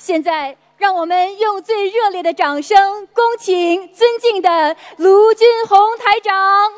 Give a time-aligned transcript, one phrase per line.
[0.00, 6.72] 现在，让我们用最热烈的掌声，恭请尊敬的卢军红台长。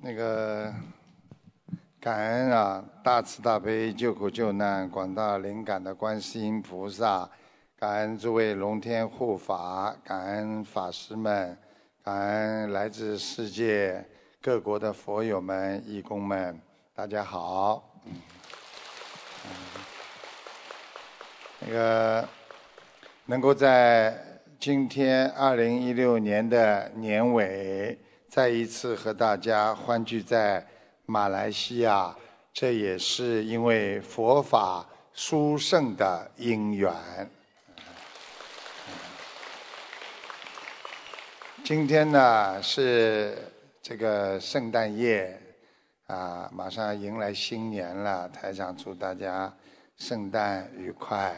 [0.00, 0.72] 那个
[2.00, 7.28] 感恩啊，大慈大悲救苦救难广大灵感的观世音菩萨，
[7.76, 11.58] 感恩诸位龙天护法，感恩法师们，
[12.04, 14.08] 感恩来自世界
[14.40, 16.60] 各国的佛友们、义工们，
[16.94, 17.90] 大家好。
[21.60, 22.28] 那个
[23.26, 30.66] 能够在今天二零一六年的年尾，再一次和大家欢聚在
[31.06, 32.14] 马来西亚，
[32.52, 36.92] 这也是因为佛法殊胜的因缘。
[41.64, 43.36] 今天呢是
[43.82, 45.40] 这个圣诞夜，
[46.06, 49.50] 啊，马上迎来新年了，台长祝大家
[49.96, 51.34] 圣诞愉快。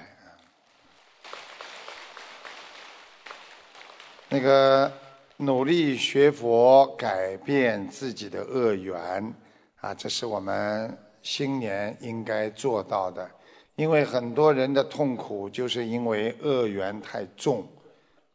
[4.28, 4.92] 那个
[5.36, 9.32] 努力学佛，改变自己的恶缘，
[9.80, 13.30] 啊，这是我们新年应该做到的。
[13.76, 17.64] 因为很多人的痛苦，就是因为恶缘太重。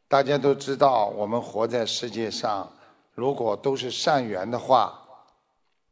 [0.07, 2.71] 大家都知道，我们活在世界上，
[3.15, 4.97] 如果都是善缘的话，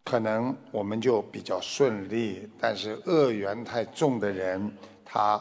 [0.10, 2.50] 可能我们就比较顺利。
[2.60, 4.72] 但是恶缘太重的人，
[5.06, 5.40] 他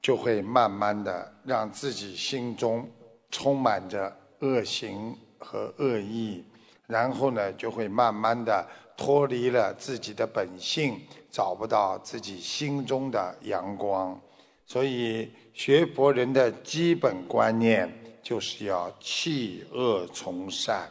[0.00, 2.88] 就会慢慢的让自己心中。
[3.28, 6.44] 充满着恶行和恶意，
[6.86, 14.18] 然后呢，就会慢慢的脱离了自己的本性，找不到自己心中的阳光。
[14.64, 20.88] 所以，学佛人的基本观念就是要弃恶从善。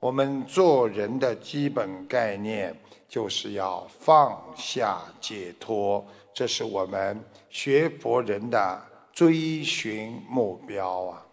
[0.00, 2.72] 我们做人的基本概念
[3.08, 8.80] 就是要放下解脱，这是我们学佛人的
[9.12, 11.26] 追寻目标啊。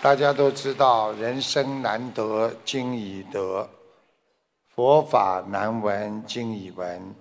[0.00, 3.70] 大家都知道，人生难得经已得，
[4.74, 7.14] 佛法难闻经已闻。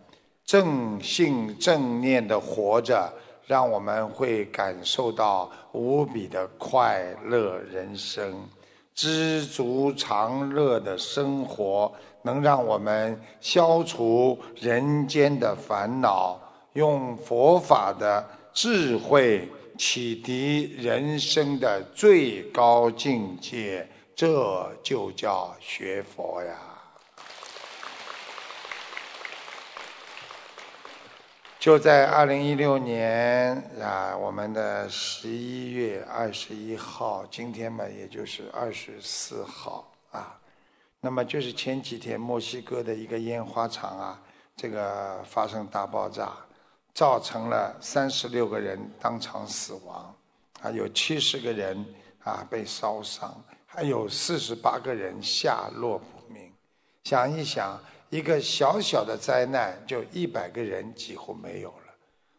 [0.43, 3.13] 正信正念的活着，
[3.51, 8.47] 让我们会感受到无比的快乐人生。
[8.95, 11.91] 知足常乐的生活，
[12.21, 16.39] 能让我们消除人间的烦恼，
[16.75, 19.45] 用佛法的智慧。
[19.77, 23.85] 启迪人生的最高境界，
[24.15, 26.70] 这就叫学佛呀！
[31.61, 40.41] 就在二零一六年啊，我们的十一月二十一号，今天嘛，也就是二十四号啊。
[41.01, 44.19] 那么就是前几天墨西哥的一个烟花厂啊，
[44.55, 46.31] 这个发生大爆炸。
[46.95, 50.13] 造成了三十六个人当场死亡，
[50.59, 51.85] 还有七十个人
[52.23, 53.31] 啊被烧伤，
[53.67, 56.51] 还有四十八个人下落不明。
[57.03, 57.79] 想一想，
[58.11, 61.95] 一个小小的灾难，就一百个人几乎没有了。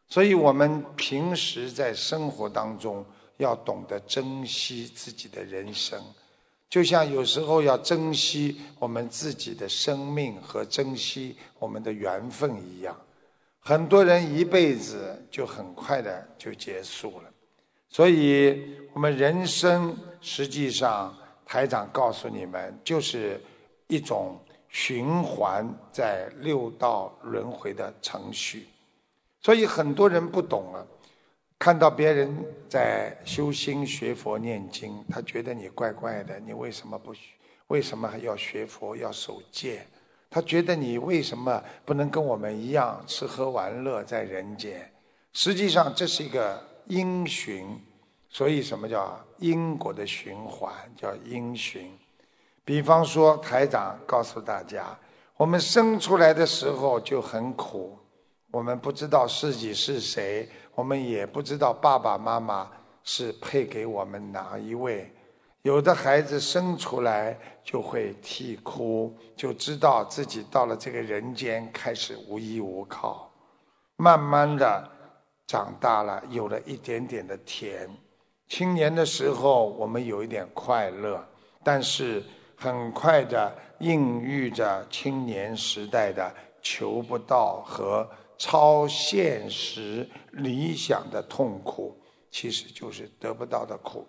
[0.06, 3.04] 所以，我们平时在生活当中
[3.38, 5.98] 要懂得珍惜自己的人生，
[6.68, 12.94] 就像有时候要珍惜我们自己的生命和珍惜我们的缘分一样。
[13.58, 17.30] 很多人一辈子就很快的就结束了，
[17.88, 21.16] 所以我们人生实际上，
[21.46, 23.40] 台长告诉你们，就是
[23.86, 24.38] 一种
[24.72, 28.66] 循环在六道轮回的程序。
[29.42, 30.86] 所以很多人不懂了，
[31.58, 32.34] 看到别人
[32.68, 37.34] 在修心学佛念经，他觉得你怪怪的，你为什么不学？
[37.66, 39.86] 为什么还要学佛要守戒？
[40.30, 44.90] 他觉得你为什么不能跟我们一样吃喝玩乐在人间？
[45.34, 47.78] 实际上这是一个因循，
[48.30, 50.72] 所以什么叫因果的循环？
[50.96, 51.90] 叫因循。
[52.64, 54.86] 比方说，台长告诉大家，
[55.36, 57.98] 我们生出来的时候就很苦，
[58.50, 62.70] 我们不知道自己是谁，我们也不知道爸爸妈妈
[63.02, 65.12] 是配给我们哪一位。
[65.62, 73.30] 有的孩子生出来就会啼哭，就知道自己到了这个人间开始无依无靠。
[73.96, 74.90] 慢慢的
[75.46, 77.88] 长大了，有了一点点的甜。
[78.48, 81.24] 青年的时候我们有一点快乐，
[81.62, 82.22] 但是
[82.62, 86.32] 很快的孕育着青年时代的
[86.62, 92.00] 求不到和超现实理想的痛苦，
[92.30, 94.06] 其实就是得不到的苦。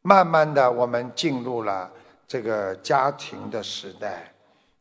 [0.00, 1.92] 慢慢的，我们进入了
[2.26, 4.32] 这个家庭的时代，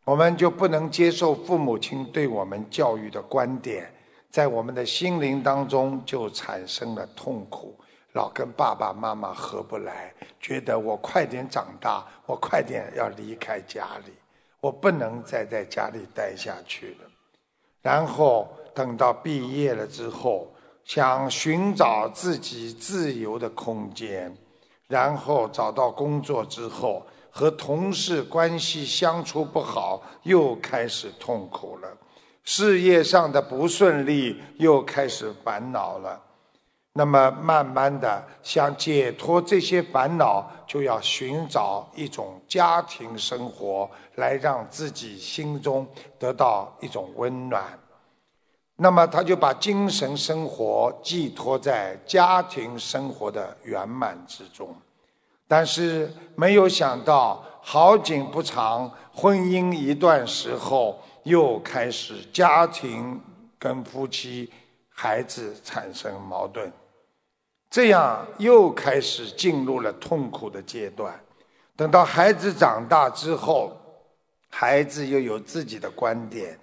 [0.06, 3.92] 我们就不能接受父母亲对我们教育的观点，
[4.32, 7.78] 在我们的心灵当中就产生了痛苦，
[8.18, 14.12] 老跟爸爸妈妈合不来，觉得我快点长大，我快点要离开家里，
[14.60, 17.08] 我不能再在家里待下去了。
[17.84, 20.52] 然后等到毕业了之后，
[20.84, 24.36] 想寻找自己自由的空间。
[24.88, 31.90] 然后找到工作之后，和同事关系相处不好，又开始痛苦了；
[32.44, 36.24] 事业上的不顺利，又开始烦恼了。
[36.98, 47.64] 那么，慢慢的想解脱这些烦恼，就要寻找一种家庭生活，来让自己心中得到一种温暖。
[48.78, 54.76] 那么，他就把精神生活寄托在家庭生活的圆满之中，
[55.48, 63.22] 但是没有想到，好景不长，婚姻一段时候又开始家庭
[63.60, 64.52] 跟夫妻、
[64.90, 66.72] 孩子产生矛盾，
[67.70, 71.20] 这样又开始进入了痛苦的阶段。
[71.76, 73.78] 等到孩子长大之后，
[74.50, 76.60] 孩子又有自己的观点。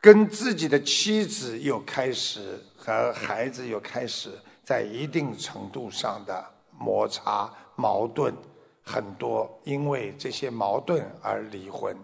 [0.00, 4.30] 跟自己的妻子又开始和孩子又开始
[4.62, 6.44] 在一定程度上的
[6.78, 8.34] 摩擦矛盾，
[8.82, 11.96] 很多因为这些矛盾而离婚，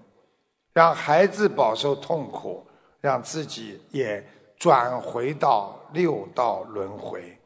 [0.73, 2.67] 让孩子饱受痛苦，
[3.03, 4.27] 让自己也
[4.57, 7.39] 转回到六道轮回，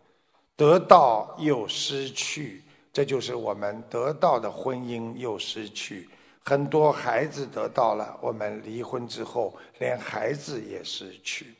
[0.56, 2.62] 得到又失去，
[2.92, 6.08] 这就是我们得到的婚姻又失去。
[6.44, 11.54] 很多孩子得到了，我们离婚之后，连孩子也失去。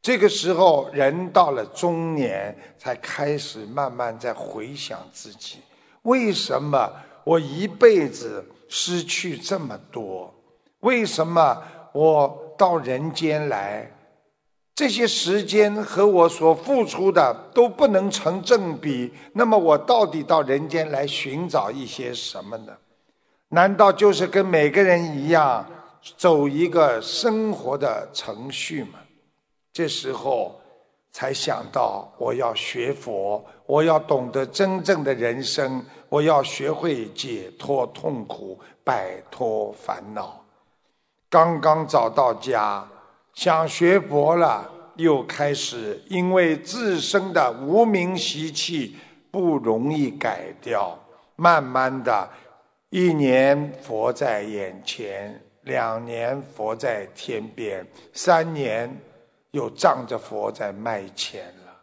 [0.00, 5.58] 这个时候，人到了中年，才开始慢慢在回想自己：
[6.02, 6.90] 为什么
[7.22, 10.34] 我一辈子失去这么多？
[10.80, 13.90] 为什么我到人间来，
[14.74, 19.12] 这些时间和我所付出的都不能成正比？
[19.32, 22.76] 那么，我到底到人间来寻找一些什么呢？
[23.50, 25.64] 难道就是跟每个人一样
[26.16, 28.98] 走一个生活的程序吗？
[29.72, 30.60] 这时候
[31.12, 40.44] 才想到我要学佛，我要懂得真正的人生，我要学会解脱痛苦，摆脱烦恼。
[41.30, 42.84] 刚刚找到家，
[43.34, 48.96] 想学佛了，又开始因为自身的无名习气
[49.30, 50.98] 不容易改掉，
[51.36, 52.28] 慢慢的。
[52.90, 59.00] 一年佛在眼前，两年佛在天边，三年
[59.50, 61.74] 又仗着佛在卖钱了。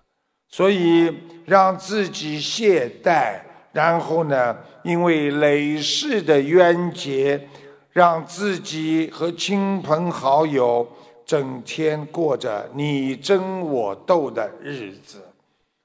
[0.48, 1.14] 所以
[1.46, 3.42] 让自己懈怠，
[3.74, 7.50] 然后呢，因为累世的冤结，
[7.92, 10.88] 让自己和亲朋好友
[11.26, 15.22] 整天过着你争我斗的日子，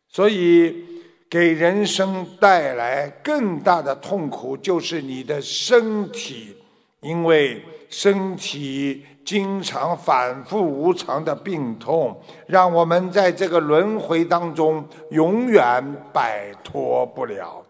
[0.08, 0.96] 所以。
[1.28, 6.56] 给人生带来更大的痛苦，就是你的身体，
[7.00, 7.60] 因为
[7.90, 12.16] 身体经常反复无常的病痛，
[12.46, 17.60] 让我们在这个轮回当中永远摆脱不了。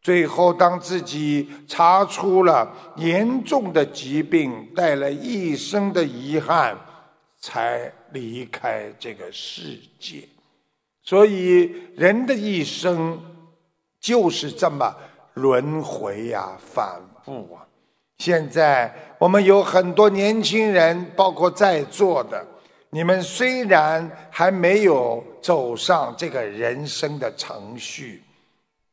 [0.00, 6.78] 最后，当自己查出了严重的疾病，带了一生的遗憾，
[7.44, 10.26] 才离开这个世界。
[11.02, 13.20] 所以，人的一生
[14.00, 14.96] 就是这么
[15.34, 17.60] 轮回呀、反复啊。
[18.16, 22.42] 现在我们有很多年轻人，包括在座的，
[22.88, 28.22] 你们虽然还没有走上这个人生的程序，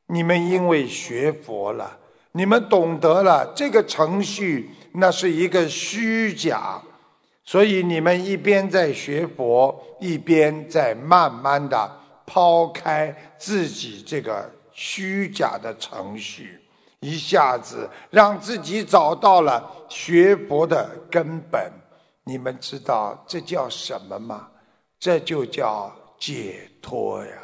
[0.08, 1.98] 你们因为学佛了，
[2.34, 6.82] 你们懂得了这个程序那是一个虚假，
[7.44, 11.98] 所以你们一边在学佛，一边在慢慢的。
[12.24, 16.62] 抛开自己这个虚假的程序，
[17.02, 21.70] 一下子让自己找到了学佛的根本。
[22.24, 24.48] 你们知道这叫什么吗？
[24.98, 27.38] 这就叫解脱呀！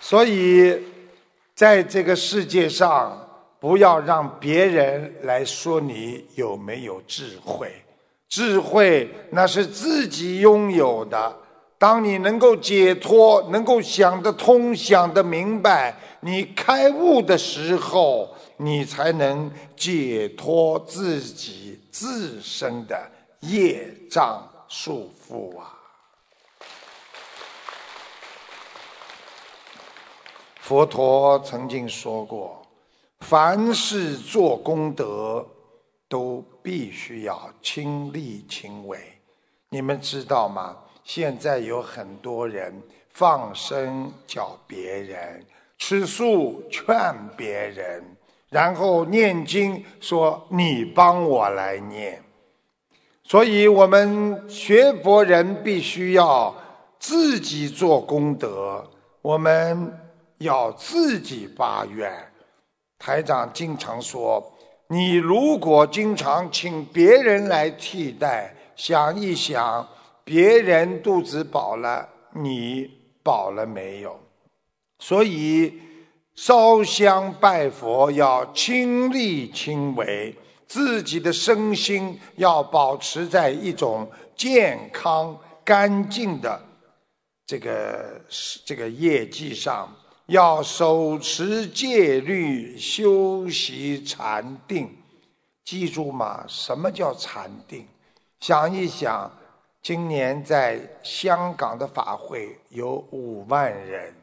[0.00, 0.78] 所以，
[1.54, 3.25] 在这个世界上，
[3.58, 7.72] 不要让别人来说你有没有智慧。
[8.28, 11.36] 智慧那是自己拥有的。
[11.78, 22.98] 当你能够解脱，能够想得通、想得明白，你开悟的时候，你才能解脱自己自身的
[23.40, 25.74] 业障束缚啊！
[30.60, 32.65] 佛陀曾经说过
[33.20, 35.46] ：“凡是做功德，
[36.08, 38.98] 都必须要亲力亲为。
[39.70, 40.76] 你们知道吗？
[41.02, 45.44] 现在有很多人放生叫别人，
[45.78, 48.04] 吃素劝别人，
[48.50, 52.22] 然后念经说你帮我来念。
[53.24, 56.54] 所以我们学佛人必须要
[56.98, 58.88] 自己做功德，
[59.22, 59.92] 我们
[60.38, 62.12] 要自己发愿。
[62.98, 64.52] 台长经常说，
[64.88, 69.88] 你如果经常请别人来替代，想一想，
[70.24, 72.90] 别人肚子饱了，你
[73.22, 74.18] 饱了没有？
[74.98, 75.80] 所以
[76.34, 80.34] 烧香拜佛要亲力亲为。
[80.68, 86.60] 自己的身心要保持在一种健康、干净的
[87.46, 88.20] 这个
[88.64, 89.88] 这个业绩上，
[90.26, 94.96] 要手持戒律，修习禅定。
[95.64, 97.86] 记住嘛，什么叫禅定？
[98.40, 99.30] 想一想，
[99.82, 104.14] 今年在香港的法会有五万人，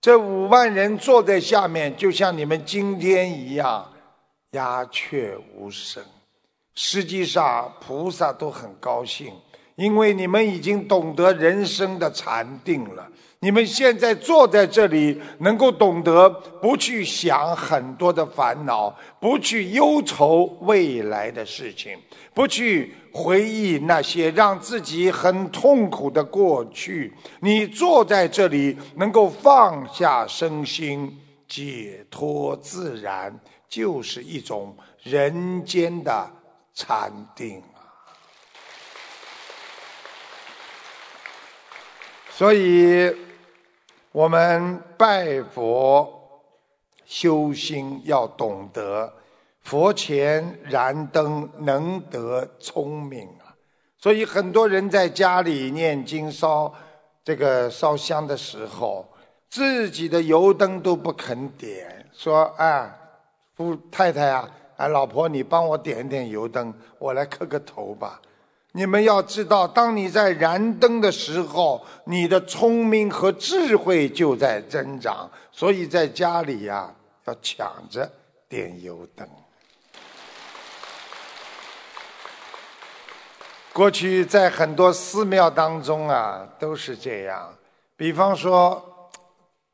[0.00, 3.86] 这五万人坐在下面，就像你们今天一样。
[4.52, 6.02] 鸦雀无声。
[6.74, 9.32] 实际上，菩萨都很高兴，
[9.76, 13.08] 因为你们已经懂得人生的禅定了。
[13.40, 21.98] 你们现在坐在这里，能够懂得不去想很多的烦恼，不去忧愁未来的事情，
[22.34, 27.12] 不去回忆那些让自己很痛苦的过去。
[27.40, 31.18] 你坐在这里，能够放下身心，
[31.48, 33.38] 解脱自然。
[33.70, 36.28] 就是一种人间的
[36.74, 37.86] 禅定啊！
[42.32, 43.14] 所以，
[44.12, 46.42] 我们拜佛
[47.04, 49.12] 修心要懂得，
[49.62, 53.54] 佛前燃灯能得聪明啊！
[53.98, 56.72] 所以，很多人在家里念经烧
[57.22, 59.06] 这个烧香的时候，
[59.48, 62.96] 自己的油灯都不肯点，说啊。
[63.54, 68.20] 夫太太啊，哎，老婆，你帮我点点油灯，我来磕个头吧。
[68.72, 75.30] 你们要知道，当你在燃灯的时候，你的聪明和智慧就在增长。
[75.50, 78.10] 所以在家里呀，要抢着
[78.48, 79.28] 点油灯。
[83.72, 87.52] 过去在很多寺庙当中啊，都是这样。
[87.96, 89.10] 比方说，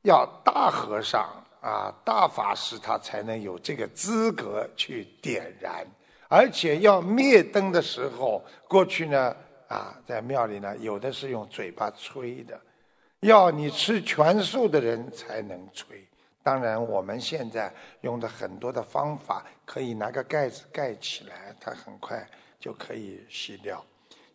[0.02, 1.28] 要大和尚。
[1.62, 5.84] 啊，大法师他才能有这个资格去点燃，
[6.28, 9.36] 而且要灭灯的时候，过去呢，
[9.68, 12.60] 啊，在庙里呢，有的是用嘴巴吹的，
[13.20, 16.04] 要你吃全素的人才能吹。
[16.42, 22.24] 当然，我们现在用的很多的方法，可以拿个盖子盖起来，它很快
[22.58, 23.84] 就可以熄掉。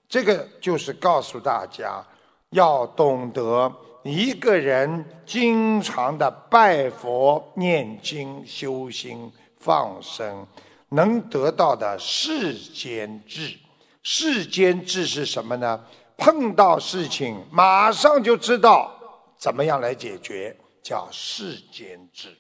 [0.09, 2.03] 这个就是告诉大家，
[2.49, 3.71] 要懂得。
[4.03, 10.43] 一个人经常的拜佛、念经、修心、放生，
[10.91, 13.57] 能得到的世间智。
[14.03, 15.79] 世间智是什么呢？
[16.17, 18.91] 碰到事情马上就知道
[19.37, 22.37] 怎么样来解决，叫世间智。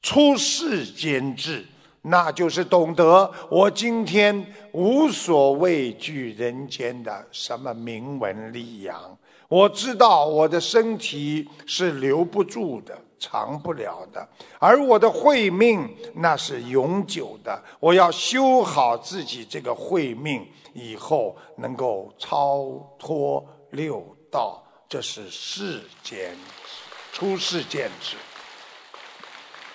[0.00, 1.64] 出世间智，
[2.02, 9.16] 那就是懂得我今天无所畏惧人间的什么名闻利养。
[9.48, 17.62] 我知道我的身体是留不住的，长不了的，而我的慧命那是永久的。
[17.78, 22.64] 我要修好自己这个慧命，以后能够超
[22.98, 26.36] 脱六道，这是世间
[27.12, 28.16] 出世间智。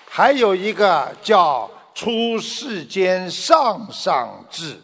[0.09, 4.77] 还有一个叫出世间上上智，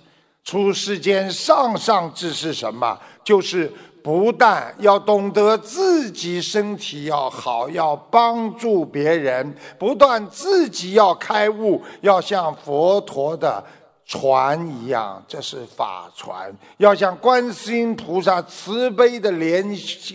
[0.46, 2.98] 出世间上上智是什么？
[3.26, 3.70] 就是。
[4.04, 13.64] 不但要懂得自己身体要好，要帮助别人，不断自己要开悟，要像佛陀的
[14.06, 19.66] 船一样，这是法船；要像观世音菩萨慈悲的莲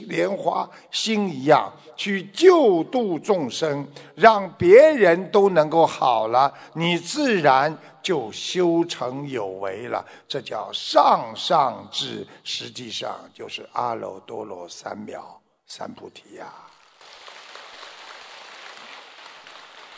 [0.06, 7.74] 莲花心一样，去救度众生，让别人都能够好了，你自然。
[8.08, 15.20] 就修成有为了，这叫上上智，实际上就是阿耨多罗三藐
[15.66, 16.46] 三菩提呀。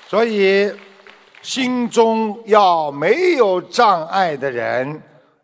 [0.09, 0.77] 所以，
[1.41, 5.01] 心中要没有障碍的人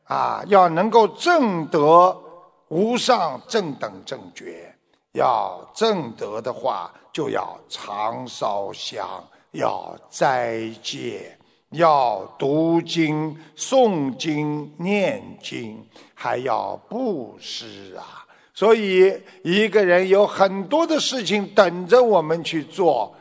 [0.08, 2.20] 啊，要能够正得
[2.66, 4.74] 无上正等正觉。
[5.12, 9.06] 要正得的话，就要常烧香。
[9.52, 11.35] 要斋戒，
[11.70, 18.24] 要读经、诵经、念经，还要布施啊！
[18.54, 23.14] 所以，一个人有很多的事情等着我们去做，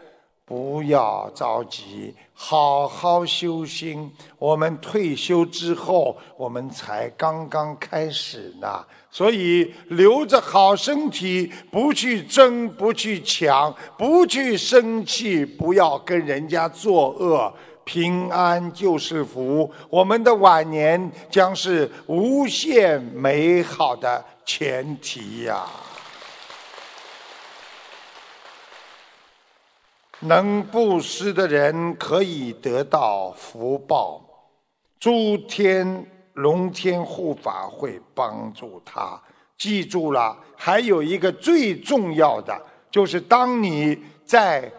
[0.46, 4.10] 不要着急，好好修心。
[4.38, 8.86] 我们退休之后，我们才刚刚开始呢。
[9.12, 17.54] 所以，留着好身体，不去争，不去抢，不去生气，不要跟人家作恶，
[17.86, 19.72] 平安就是福。
[19.89, 25.65] 我们的晚年将是无限美好的前提呀！
[30.20, 34.22] 能布施的人可以得到福报，
[35.00, 36.06] 诸天。
[36.36, 39.18] 龙天护法会帮助他。
[39.58, 42.62] 记住了，还有一个最重要的，
[42.92, 44.70] 就是当你在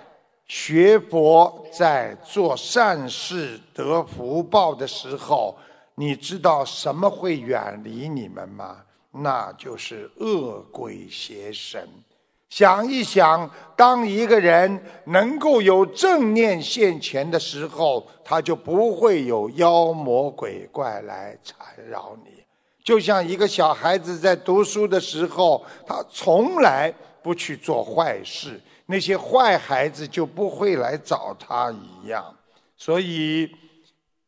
[0.47, 5.57] 学佛、在做善事得福报的时候，
[5.95, 8.79] 你知道什么会远离你们吗？
[9.13, 11.89] 那就是恶鬼邪神。
[12.49, 22.31] 想一想，当一个人能够有正念现前的时候，他就不会有妖魔鬼怪来缠绕你。
[22.85, 32.35] 就像一个小孩子在读书的时候，他从来不去做坏事，那些坏孩子就不会来找他一样。
[32.77, 33.55] 所以，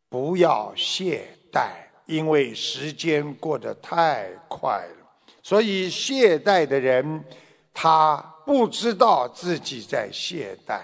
[0.08, 1.70] 不要懈怠，
[2.06, 5.06] 因为时间过得太快了。
[5.42, 7.24] 所以，懈怠的人。
[7.80, 10.80] 他不知道自己在懈怠，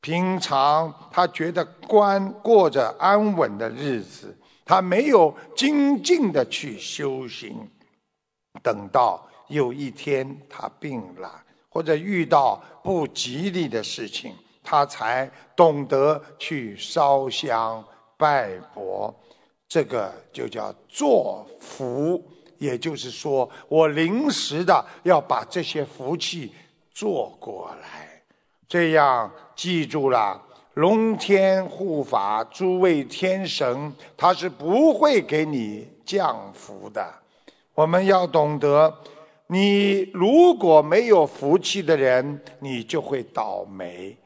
[0.00, 7.68] 平常他觉得官过着安稳的日子，他没有精进的去修行。
[8.62, 17.82] 等到有一天他病了，或者遇到不吉利的事情，他才懂得去烧香
[18.18, 19.14] 拜佛，
[19.66, 22.22] 这个就叫作福。
[22.58, 26.52] 也就是说，我临时的要把这些福气
[26.92, 28.22] 做过来，
[28.68, 30.38] 这样记住了，
[30.74, 37.10] 龙天护法、诸位天神，他是不会给你降福的。
[37.72, 38.94] 我们要懂得，
[39.52, 44.16] 你如果没有福气的人，你就会倒霉，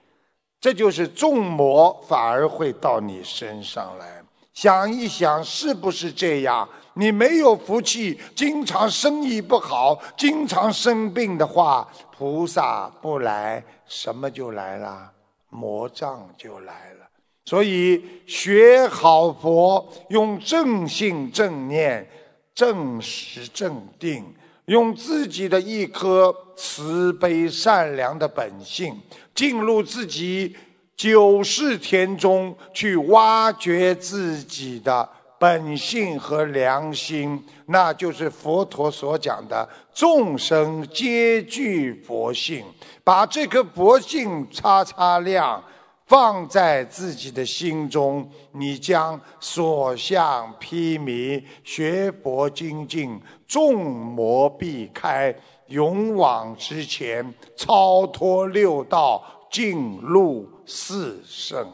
[0.60, 4.22] 这就是众魔反而会到你身上来。
[4.52, 6.68] 想一想，是不是这样？
[6.92, 15.10] 你没有福气，经常生意不好，经常生病的话，菩萨不来，什么就来了？
[15.48, 17.08] 魔障就来了。
[17.46, 22.06] 所以学好佛，用正信正念、
[22.54, 24.22] 正实正定，
[24.66, 29.00] 用自己的一颗慈悲善良的本性，
[29.34, 30.56] 进入自己
[30.96, 35.08] 九世田中去挖掘自己的。
[35.36, 42.64] 本性和良心，那就是佛陀所讲的众生皆具佛性。
[43.02, 45.62] 把这颗佛性擦擦亮，
[46.06, 53.20] 放在自己的心中，你将所向披靡，学佛精进，
[53.54, 55.32] 众魔避开，
[55.68, 61.64] 勇往直前，超脱六道，进入四圣。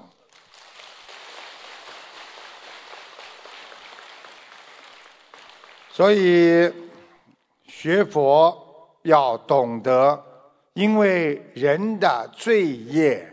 [5.90, 6.70] 所以
[7.64, 10.22] 学佛要懂得，
[10.74, 13.26] 因为人的罪业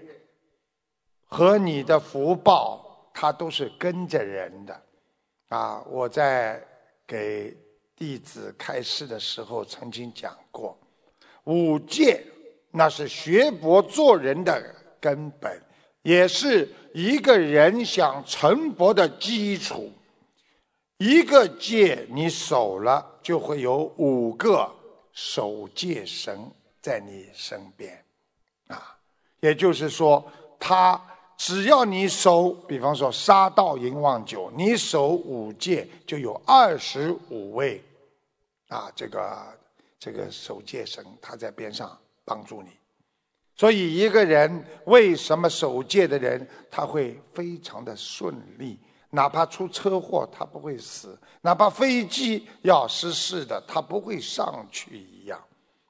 [1.25, 4.81] 和你的福报，它都是跟着人的。
[5.49, 6.65] 啊，我在
[7.05, 7.53] 给
[7.97, 10.77] 弟子开示的时候曾经讲过，
[11.45, 12.23] 五戒
[12.69, 15.59] 那是学佛做人的根本，
[16.03, 19.91] 也是一个人想成佛的基础。
[20.99, 24.67] 一个戒你守了，就会有五个
[25.11, 28.03] 守戒神在你身边，
[28.67, 28.97] 啊，
[29.39, 30.25] 也就是说，
[30.59, 30.99] 他
[31.37, 37.79] 只要你守，比方说杀盗淫妄酒，你守五戒就有二十五位，
[38.67, 39.59] 啊，这个
[39.99, 42.69] 这个守戒神他在边上帮助你，
[43.55, 48.79] 所以一个人为什么守戒的人他会非常的顺利？
[49.09, 55.41] 哪怕出车祸，他不会死；哪怕飞机要失事的，他不会上去一样。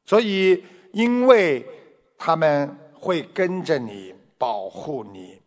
[0.05, 0.63] 所以，
[0.93, 1.65] 因为
[2.15, 5.41] 他们会跟着你，保护你，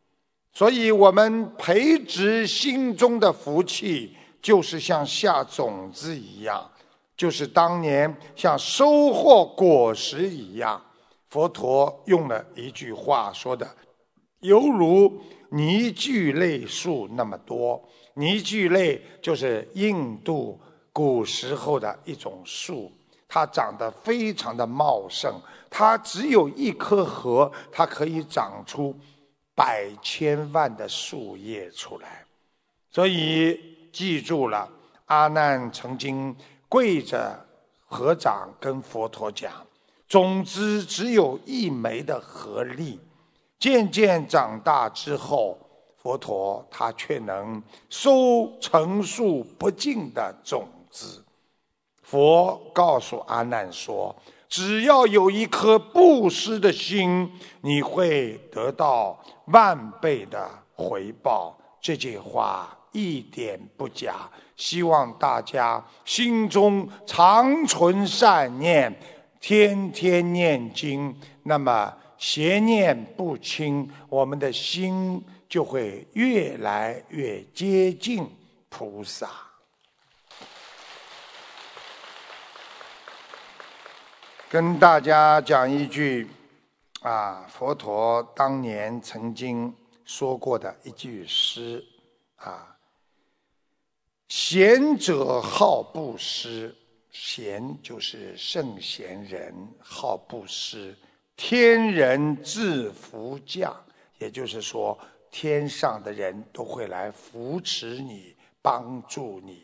[0.52, 6.68] 所以我们培植心中的福气，就是像下种子一样，
[7.20, 10.82] 就是当年像收获果实一样。
[11.28, 13.68] 佛陀用了一句话说的
[14.40, 17.86] ：“犹如泥聚类树那么多。
[18.14, 20.58] 泥聚类就是印度
[20.94, 22.90] 古时候的一种树，
[23.28, 28.96] 它长得非常的茂盛，它只有一棵核，它可以长出
[29.54, 32.24] 百千万的树叶出来。
[32.90, 33.60] 所以
[33.92, 34.66] 记住了，
[35.04, 36.34] 阿难曾经
[36.70, 37.44] 跪着
[37.84, 39.52] 合掌跟佛陀讲：
[40.08, 42.98] 种子只有一枚的合力，
[43.58, 45.58] 渐渐长大之后。
[46.02, 51.22] 佛陀他却能收成数不尽的种子。
[52.02, 54.16] 佛告诉阿难说
[54.48, 57.30] ：“只要有一颗布施的心，
[57.60, 64.30] 你会得到万倍的回报。”这句话一点不假。
[64.60, 68.94] 希望大家心中常存善念，
[69.40, 75.24] 天天念经，那么邪念不侵，我们的心。
[75.50, 78.24] 就会越来越接近
[78.68, 79.28] 菩萨。
[84.48, 86.30] 跟大家讲一句，
[87.02, 91.84] 啊，佛陀当年曾经说过的一句诗，
[92.36, 92.76] 啊，
[94.30, 96.72] 贤者好布施，
[97.10, 100.96] 贤就是圣贤人，好布施，
[101.34, 103.74] 天人自福降，
[104.20, 104.96] 也就是说。
[105.32, 109.62] 天上的人都会来扶持你、帮助你，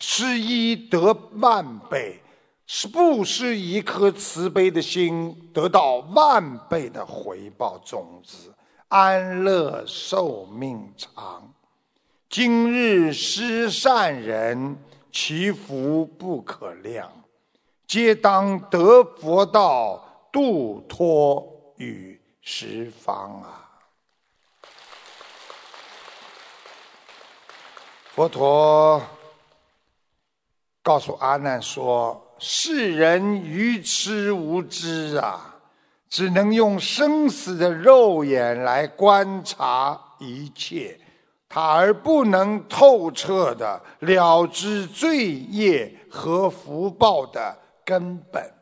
[0.00, 2.20] 施一得万倍，
[2.66, 8.54] 是布施一颗慈悲的心，得到万倍的回报种子，
[8.88, 11.52] 安乐寿命长。
[12.30, 14.76] 今日施善人，
[15.10, 17.10] 其福不可量，
[17.86, 23.70] 皆当得佛道，度脱于十方啊！
[28.14, 29.02] 佛陀
[30.82, 35.56] 告诉阿难说：“世人愚痴无知啊，
[36.10, 41.00] 只能用生死的肉眼来观察一切，
[41.48, 48.52] 他而不能透彻的了知罪业和福报的根本。”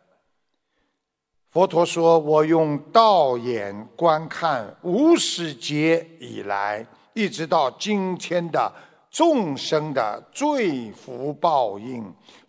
[1.50, 8.72] 佛陀说：“我用道眼观看无始劫以来，一直到今天的。”
[9.08, 12.04] 众生的罪福报应，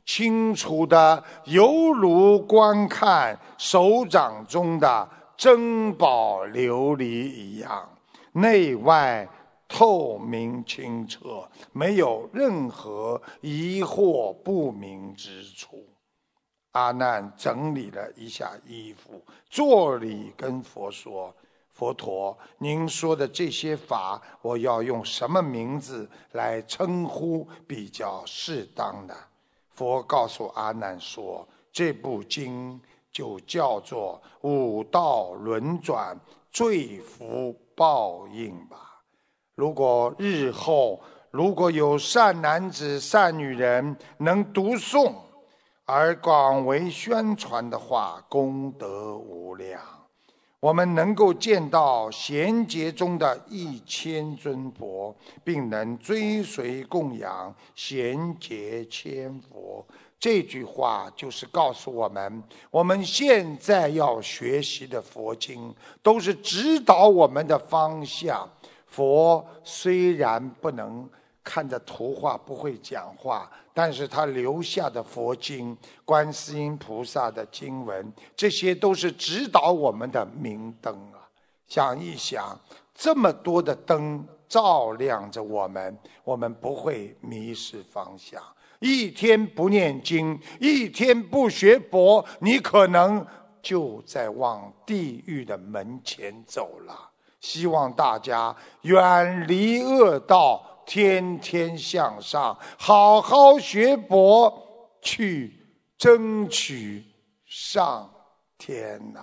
[0.05, 7.87] 清楚的犹如观看手掌中的珍宝琉璃一样，
[8.33, 9.25] 内外
[9.67, 15.85] 透明清澈，没有任何疑惑不明之处。
[16.71, 21.33] 阿难整理了一下衣服，坐礼跟佛说。
[21.71, 29.15] 佛陀，您说的这些法，我要用什么名字来称呼比较适当的？
[29.75, 38.96] 佛告诉阿难说：“这部经就叫做五道轮转罪福报应吧。
[39.57, 45.11] 如果日后如果有善男子、善女人能读诵
[45.83, 49.81] 而广为宣传的话，功德无量。”
[50.59, 59.83] 我们能够见到贤劫中的一千尊佛，并能追随供养贤劫千佛。
[60.19, 68.49] 这句话就是告诉我们，我们现在要学习的佛经，都是指导我们的方向。
[68.97, 71.07] 佛虽然不能。
[71.49, 81.23] 看着图画不会讲话，但是他留下的佛经、观世音菩萨的经文，这些都是指导我们的明灯啊！
[81.65, 82.59] 想一想，
[82.93, 88.43] 这么多的灯照亮着我们，我们不会迷失方向。
[88.79, 93.25] 一天不念经，一天不学佛，你可能
[93.61, 97.06] 就在往地狱的门前走了。
[97.47, 100.63] 希望大家远离恶道。
[100.89, 105.53] 天天向上，好好学佛，去
[105.97, 107.03] 争取
[107.45, 108.09] 上
[108.57, 109.19] 天呐！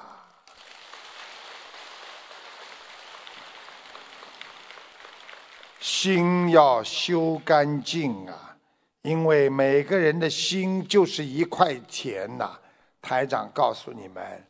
[5.80, 8.58] 心要修干净啊，
[9.00, 12.58] 因为每个人的心就是一块田呐。
[13.00, 14.46] 台长告诉你们，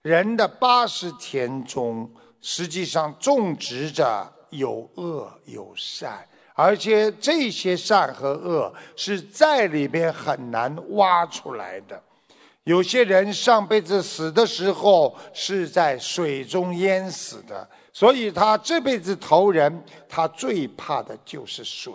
[0.00, 2.10] 人的八十田中，
[2.46, 6.22] 实际上种植着有恶有善。
[6.52, 12.00] 而且这些善和恶是在里边很难挖出来的。
[12.62, 21.92] 有些人上辈子死的时候是在水中淹死的，所以他这辈子投人，他最怕的就是水。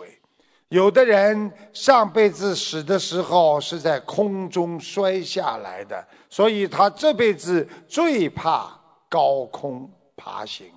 [0.68, 8.70] 有的人上辈子死的时候是在空中摔下来的，所以他这辈子最怕
[9.08, 10.70] 高空爬行。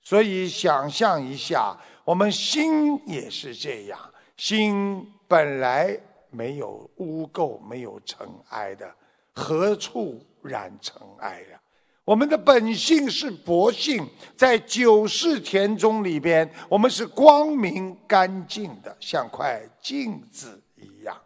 [0.00, 3.98] 所以想象一下，我们心也是这样，
[4.36, 5.98] 心本来
[6.30, 8.94] 没有污垢、没有尘埃的，
[9.32, 11.60] 何处染尘埃呀？
[12.04, 14.04] 我们的本性是薄性，
[14.36, 21.16] 在九世田中里边，我们是光明干净的，像块镜子一样。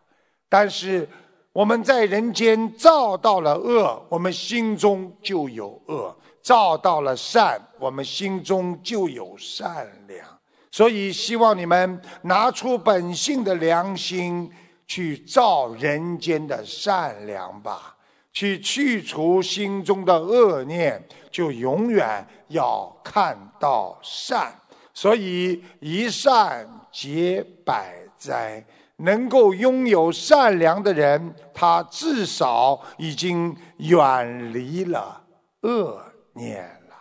[0.49, 1.09] 但是
[1.53, 10.25] 我们在人间造到了恶，我们心中就有恶；造到了善，我们心中就有善良。
[10.71, 14.53] 所以，希望你们拿出本性的良心，
[14.87, 17.97] 去造人间的善良吧。
[18.33, 24.53] 去去除心中的恶念，就永远要看到善。
[24.93, 28.63] 所以一善解百灾，
[28.97, 35.23] 能够拥有善良的人，他至少已经远离了
[35.63, 36.03] 恶
[36.35, 36.97] 念了。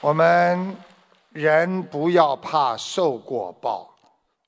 [0.00, 0.76] 我们
[1.32, 3.92] 人不要怕受过报，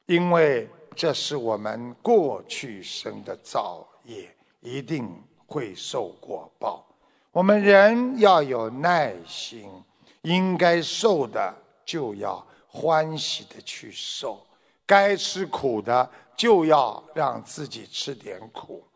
[0.07, 0.69] 因为。
[0.97, 5.13] 这是我们过去生的造业，一定
[5.45, 6.87] 会受果报。
[7.33, 9.69] 我们人要有耐心，
[10.23, 11.53] 应该受的
[11.85, 14.47] 就要欢喜的去受，
[14.87, 18.87] 该吃苦的就要让自己吃点苦。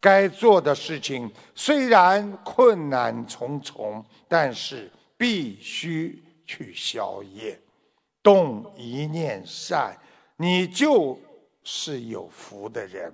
[0.00, 7.58] 该做的事情虽然困难重重，但是必须去消业。
[8.22, 9.96] 动一念善，
[10.36, 11.18] 你就。
[11.70, 13.12] 是有福的人，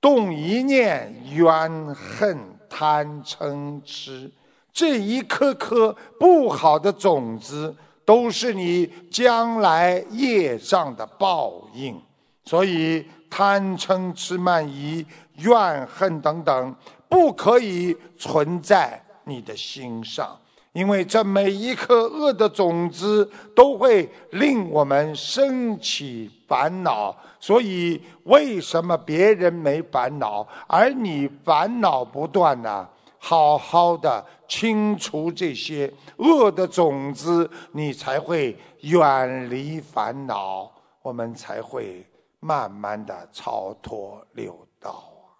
[0.00, 2.38] 动一念怨恨
[2.70, 4.30] 贪嗔痴，
[4.72, 12.00] 这一颗颗不好的种子，都是你将来业障的报应。
[12.44, 15.02] 所以贪嗔痴慢疑、
[15.36, 16.76] 怨恨等等，
[17.08, 20.38] 不可以存在你的心上。
[20.74, 32.86] 因为这每一颗恶的种子都会令我们升起烦恼，所以为什么别人没烦恼，而你烦恼不断呢？
[33.18, 42.04] 好好的清除这些恶的种子，你才会远离烦恼，我们才会
[42.44, 45.38] 慢慢的超脱六道啊。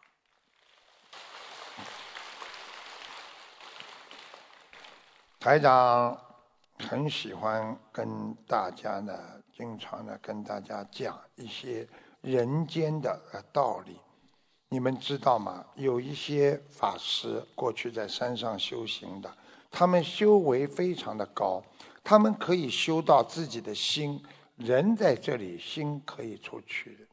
[5.40, 6.16] 台长
[6.78, 9.12] 很喜欢跟大家呢，
[9.52, 11.88] 经常呢跟大家讲一些
[12.20, 13.20] 人间的
[13.52, 13.98] 道理。
[14.68, 15.66] 你们知道吗？
[15.74, 19.36] 有一些法师过去在山上修行的，
[19.72, 21.60] 他们修为非常的高，
[22.04, 24.24] 他们可以修到自己的心，
[24.64, 26.96] 人在这里，心可以出去。
[26.96, 27.04] 的。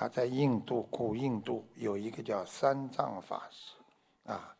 [0.00, 4.50] 啊在印度古印度有一个叫三藏法师，啊。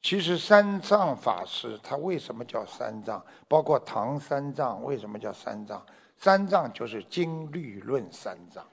[0.00, 3.22] 其实三藏法师他为什么叫三藏？
[3.48, 5.84] 包括唐三藏为什么叫三藏？
[6.16, 8.64] 三藏就是经律论三藏，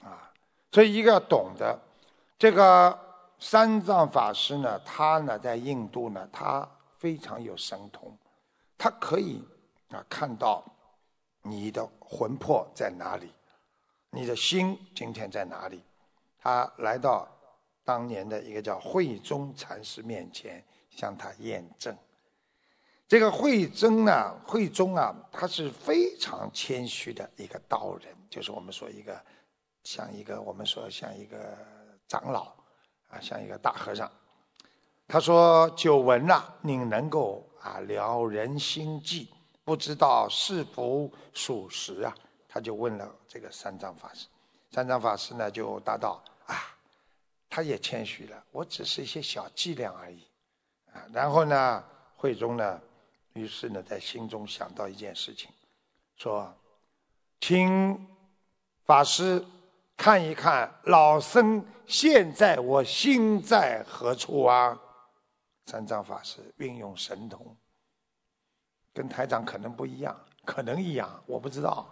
[0.00, 0.30] 啊，
[0.72, 1.78] 所以一个要懂得
[2.38, 2.98] 这个
[3.38, 8.14] 三藏法师呢，他呢在印度呢，他非常有神通，
[8.76, 9.42] 他可以
[9.90, 10.64] 啊看到
[11.40, 13.30] 你的魂魄在哪里，
[14.10, 15.82] 你的心今天在哪里，
[16.38, 17.28] 他来到。
[17.86, 21.96] 当年的一个叫慧中禅师面前向他验证。
[23.06, 29.16] 这个慧中呢，慧中啊，他是非常谦虚的一个道人，就是我们说一个
[29.84, 31.56] 像一个我们说像一个
[32.08, 32.52] 长老
[33.08, 34.10] 啊，像一个大和尚。
[35.06, 39.32] 他说：“久闻呐，你能够啊了人心计，
[39.66, 42.16] 不知道是否属实啊？”
[42.48, 44.26] 他就问了这个三藏法师。
[44.70, 46.72] 三藏法师呢就答道：“啊。”
[47.48, 50.26] 他也谦虚了，我只是一些小伎俩而已，
[50.92, 51.82] 啊，然后呢，
[52.16, 52.78] 慧中呢，
[53.32, 55.48] 于是呢，在心中想到一件事情，
[56.16, 56.52] 说，
[57.40, 58.06] 请
[58.84, 59.42] 法师
[59.96, 64.78] 看一看老僧现在我心在何处啊？
[65.66, 67.56] 三藏法师运用神通，
[68.96, 71.86] 跟台长可能不一样，可能一样，我不知道，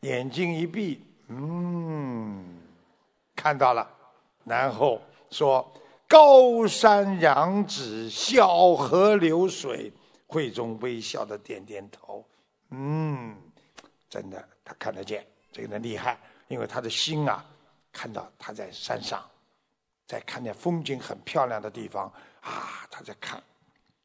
[0.00, 2.62] 眼睛一闭，嗯，
[3.36, 3.86] 看到了。
[4.44, 4.98] 然后
[5.30, 5.70] 说
[6.08, 9.92] ：“高山仰止，小河流水。”
[10.30, 12.22] 慧中微笑的点点头，
[12.68, 13.34] 嗯，
[14.10, 16.18] 真的，他看得见，这个人厉害，
[16.48, 17.42] 因为他的心啊，
[17.90, 19.22] 看到他在山上，
[20.06, 23.42] 在看见风景很漂亮的地方，啊，他在看。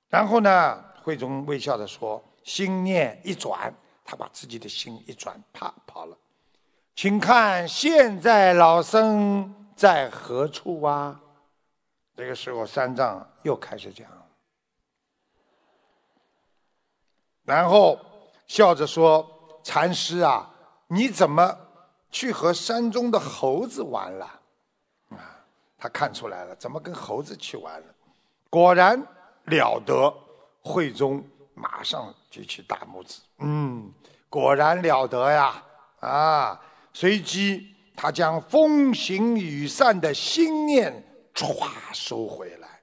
[0.07, 6.17] 然后呢，慧中微笑着说：“心念一转，他把自己的心一转，啪跑了。
[6.95, 11.21] 请看现在老僧在何处啊？”
[12.15, 14.07] 这个时候，三藏又开始讲，
[17.43, 17.99] 然后
[18.47, 19.27] 笑着说
[19.63, 20.49] ：“禅师啊，
[20.87, 21.57] 你怎么
[22.11, 24.39] 去和山中的猴子玩了？”
[25.09, 25.43] 啊，
[25.77, 27.87] 他看出来了，怎么跟猴子去玩了？
[28.49, 29.03] 果然
[29.45, 30.13] 了得，
[30.63, 31.23] 慧中
[31.54, 33.91] 马上举起大拇指，嗯，
[34.30, 35.63] 果然了得呀！
[35.99, 36.60] 啊，
[36.93, 41.04] 随即他将风行雨散的心念。
[41.34, 42.80] 唰收回来，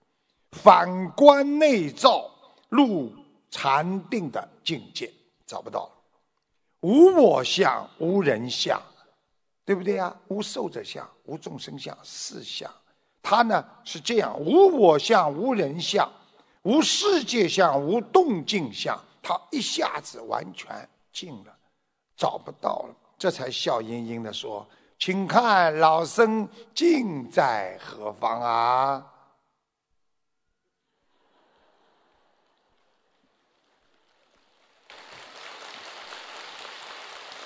[0.50, 2.28] 反观内照，
[2.68, 3.12] 入
[3.48, 5.08] 禅定的境界，
[5.46, 5.92] 找不到了。
[6.80, 8.82] 无我相，无人相，
[9.64, 10.12] 对不对呀？
[10.26, 12.68] 无受者相，无众生相，四相。
[13.22, 16.10] 他呢是这样：无我相，无人相，
[16.62, 18.98] 无世界相，无动静相。
[19.22, 21.56] 他一下子完全静了，
[22.16, 24.66] 找不到了，这才笑盈盈的说。
[24.98, 29.06] 请看老僧近在何方啊？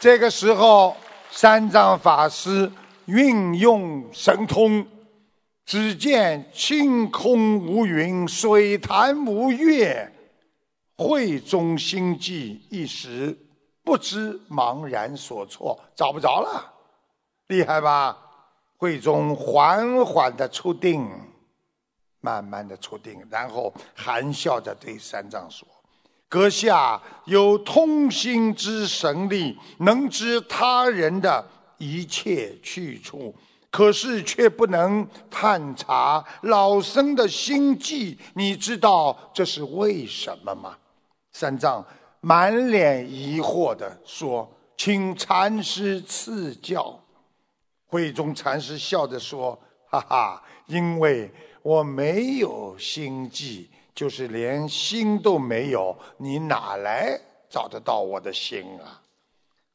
[0.00, 0.96] 这个时候，
[1.30, 2.70] 三藏法师
[3.06, 4.86] 运用神通，
[5.64, 10.12] 只见青空无云，水潭无月，
[10.96, 13.36] 慧中心悸，一时
[13.82, 16.72] 不知茫然所措，找不着了。
[17.48, 18.16] 厉害吧？
[18.76, 21.08] 慧中缓缓的出定，
[22.20, 25.66] 慢慢的出定，然后含笑着对三藏说
[26.28, 31.46] ：“阁下有通心之神力，能知他人的
[31.78, 33.34] 一切去处，
[33.74, 38.16] 可是却不能探查老僧的心迹。
[38.34, 40.76] 你知道这是为什么吗？”
[41.34, 41.84] 三藏
[42.20, 46.96] 满脸疑惑的说：“请禅师赐教。”
[47.90, 49.58] 慧中禅师笑着说
[49.90, 51.28] ：“哈哈，因为
[51.60, 59.02] 我没有心计，就是连心都没有，你哪来找得到我的心啊？”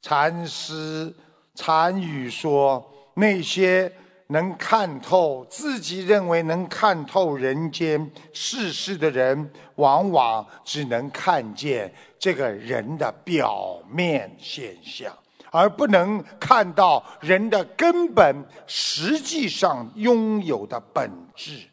[0.02, 1.14] 禅师
[1.54, 3.92] 禅语说：“那些
[4.28, 15.12] 能看透自己认为能看透人间世事的人，往往只能看见这个人的表面现象。”
[15.52, 21.68] 而不能看到人的根本，实际上拥有的本质。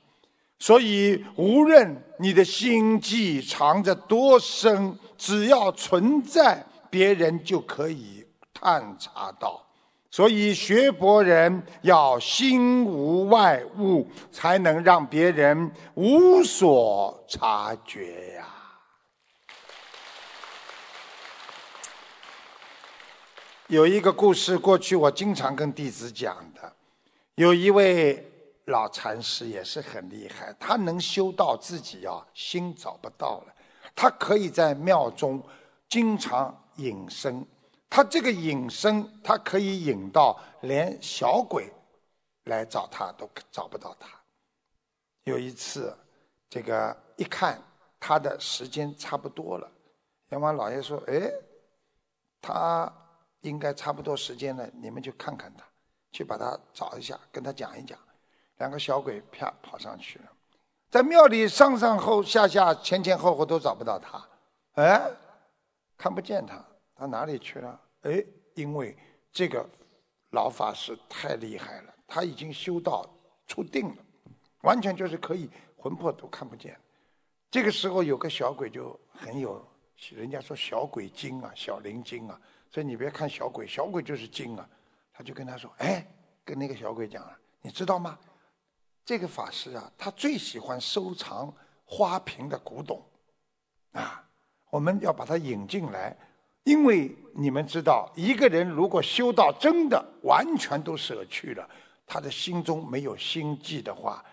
[0.59, 9.66] 所以，无论你的心计藏着多深，只要存在，别人就可以探查到。
[10.11, 18.47] 所以，学佛人要心无外物，才能让别人无所察觉呀。
[23.67, 26.73] 有一个故事，过去我经常跟弟子讲的。
[27.35, 28.25] 有一位
[28.67, 33.53] 老禅师也是很厉害，他能修到自己啊心找不到了，
[33.95, 35.43] 他可以在庙中
[35.89, 37.45] 经常隐身。
[37.97, 41.73] 他这个隐身，他可以隐到连小鬼
[42.45, 44.11] 来找他都找不到他。
[45.25, 45.97] 有一次，
[46.51, 47.59] 这个一看
[47.99, 49.67] 他的时间差不多了，
[50.29, 51.33] 阎王老爷说：“哎，
[52.43, 52.93] 他。”
[53.41, 55.65] 应该差不多时间了，你们去看看他，
[56.11, 57.99] 去把他找一下，跟他讲一讲。
[58.59, 60.25] 两个小鬼啪跑上去了，
[60.91, 64.23] 在庙里上上后下下前前后后都找不到他，
[64.75, 65.11] 哎，
[65.97, 66.63] 看不见他，
[66.95, 67.81] 他哪里去了？
[68.07, 68.97] 哎，因为
[69.33, 69.69] 这个
[70.31, 73.09] 老法师太厉害了，他已经修到
[73.47, 73.97] 出定了，
[74.63, 76.79] 完全就是可以魂魄都看不见。
[77.51, 79.67] 这个时候有个小鬼就很有，
[80.11, 82.41] 人家说小鬼精啊，小灵精啊。
[82.71, 84.69] 所以你别看小鬼，小鬼就是精啊！
[85.13, 86.07] 他就跟他说：“哎，
[86.45, 88.19] 跟那个小鬼讲了，你知道吗？
[89.05, 91.55] 这个法师啊，他最喜欢收藏
[91.87, 93.03] 花瓶的古董，
[93.93, 94.29] 啊，
[94.69, 96.15] 我们要把他引进来，
[96.67, 101.69] 因为你们知道，一个人如果修到真的完全都舍去了，
[102.05, 104.25] 他的心中没有心计的话，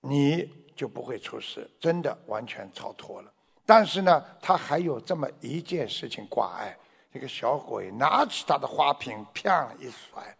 [0.00, 3.32] 你就不会出事，真的完全超脱了。
[3.64, 6.76] 但是呢，他还有这么一件事情挂碍。”
[7.14, 10.36] 这个小鬼拿起他的花瓶，啪一甩，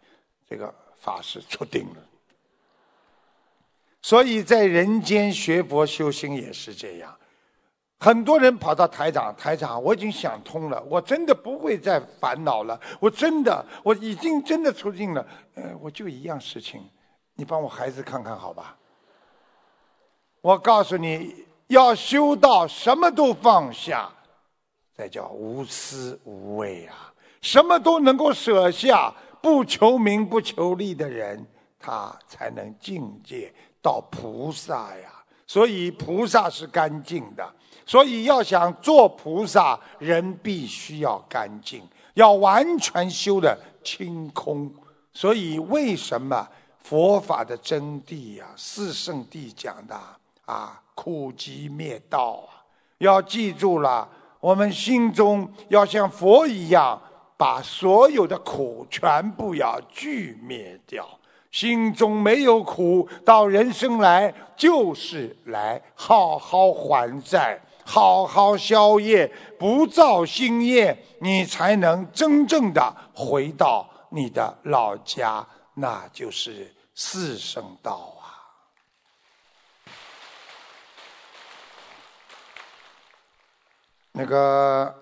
[0.47, 2.03] 这个法师出定了。
[4.01, 7.17] 所以在人间学佛修心也是这样，
[7.99, 15.25] 很多人跑到台长，台长，我已经想通了，我真的不会再烦恼了，我真的，我已经真的出定了。
[15.55, 16.87] 呃，我就一样事情，
[17.33, 18.77] 你帮我孩子看看好吧。
[20.41, 24.09] 我告诉你要修到什么都放下，
[24.95, 27.11] 这叫无私无畏啊！
[27.41, 31.45] 什么都能够舍下，不求名不求利的人，
[31.79, 35.11] 他才能境界到菩萨呀。
[35.47, 37.53] 所以菩萨是干净的，
[37.87, 41.81] 所以要想做菩萨，人必须要干净，
[42.15, 44.69] 要完全修的清空。
[45.13, 46.47] 所以为什么
[46.83, 48.45] 佛法的真谛呀？
[48.57, 49.95] 四圣谛讲的
[50.45, 52.61] 啊，苦集灭道啊，
[52.97, 54.07] 要记住了，
[54.41, 57.01] 我们心中要像佛一样，
[57.37, 61.07] 把所有的苦全部要俱灭掉。
[61.49, 78.27] 心中没有苦，到人生来就是来好好还债，好好消业，不造新业，你才能真正的回到你的老家，那就是四圣道啊。
[84.11, 85.01] 那个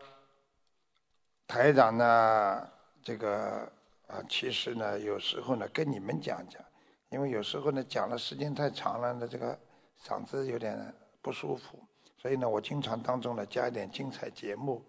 [1.48, 2.70] 台长呢，
[3.04, 3.68] 这个。
[4.08, 6.62] 啊，其实呢，有时候呢，跟你们讲讲，
[7.10, 9.60] 因为有时候呢，讲了时间太长了，那这个
[10.00, 11.84] 嗓子有点不舒服，
[12.26, 14.84] 所以呢，我经常当中呢加一点精彩节目。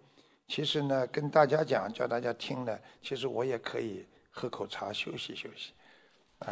[0.47, 5.71] 其实呢，跟大家讲，叫大家听呢，其实我也可以喝口茶休息休息。
[6.39, 6.49] 啊，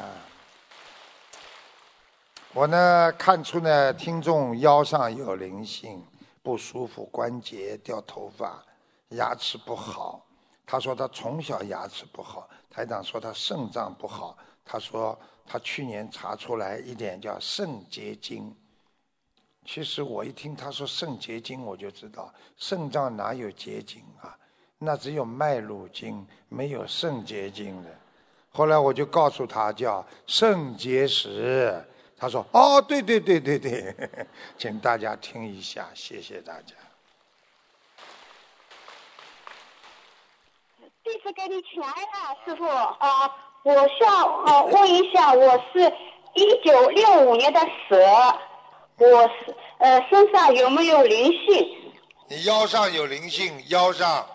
[2.54, 6.06] 我呢看出呢，听众腰上有灵性，
[6.44, 8.64] 不舒服，关节掉头发，
[9.10, 10.24] 牙齿不好。
[10.68, 14.38] 他说他从小牙齿不好，台长说他肾脏不好。
[14.64, 15.18] 他说
[15.48, 18.56] 他去年查出来一点叫肾结晶。
[19.66, 24.38] 其实我一听他说肾结晶，我就知道肾脏哪有结晶啊？
[24.78, 27.90] 那只有脉络经，没有肾结晶的。
[28.52, 31.84] 后来我就告诉他叫肾结石。
[32.18, 33.94] 他说哦，对对对对对，
[34.58, 36.74] 请大家听一下，谢谢大家。
[41.04, 43.30] 弟子给你请来了，师傅啊！
[43.64, 45.94] 我想啊问一下，我是
[46.36, 47.98] 一九六五年的蛇，
[48.98, 51.68] 我是呃身上有没有灵性？
[52.30, 54.26] 你腰上有灵性，腰上。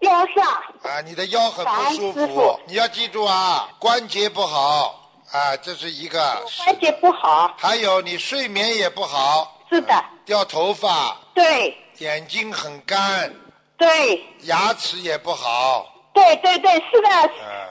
[0.00, 0.44] 腰上。
[0.82, 5.00] 啊，你的腰很不舒服，你要记住啊，关节不好
[5.30, 6.42] 啊，这是一个。
[6.64, 7.54] 关节不好。
[7.56, 9.56] 还有你睡眠也不好。
[9.70, 10.04] 是的。
[10.24, 11.16] 掉头发。
[11.32, 11.76] 对。
[11.98, 13.32] 眼睛很干。
[13.76, 14.20] 对。
[14.42, 15.86] 牙齿也不好。
[16.12, 17.08] 对对对，是的，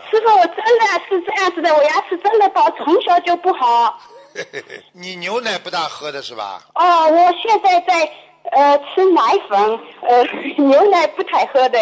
[0.10, 4.00] 师傅，我真的是这样子的，我牙齿真的到从小就不好。
[4.94, 6.64] 你牛奶不大喝的是吧？
[6.76, 8.12] 哦，我现在在
[8.52, 10.24] 呃吃奶粉，呃
[10.64, 11.80] 牛奶不太喝的。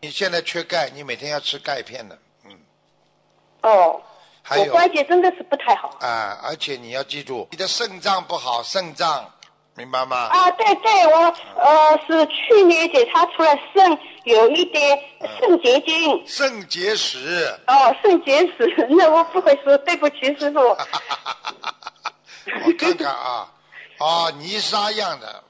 [0.00, 2.58] 你现在缺钙，你每天要吃钙片的，嗯。
[3.62, 4.00] 哦。
[4.58, 5.96] 我关节真的是不太好。
[6.00, 9.24] 啊，而且你要记住，你的肾脏不好，肾脏。
[9.74, 10.16] 明白吗？
[10.30, 14.98] 啊，对对，我呃是去年检查出来肾有一点
[15.40, 17.58] 肾结晶，肾结石。
[17.66, 20.60] 哦，肾结石， 那我不会说，对不起，师傅。
[22.64, 23.50] 我看看啊，
[23.98, 25.42] 啊，泥沙样的，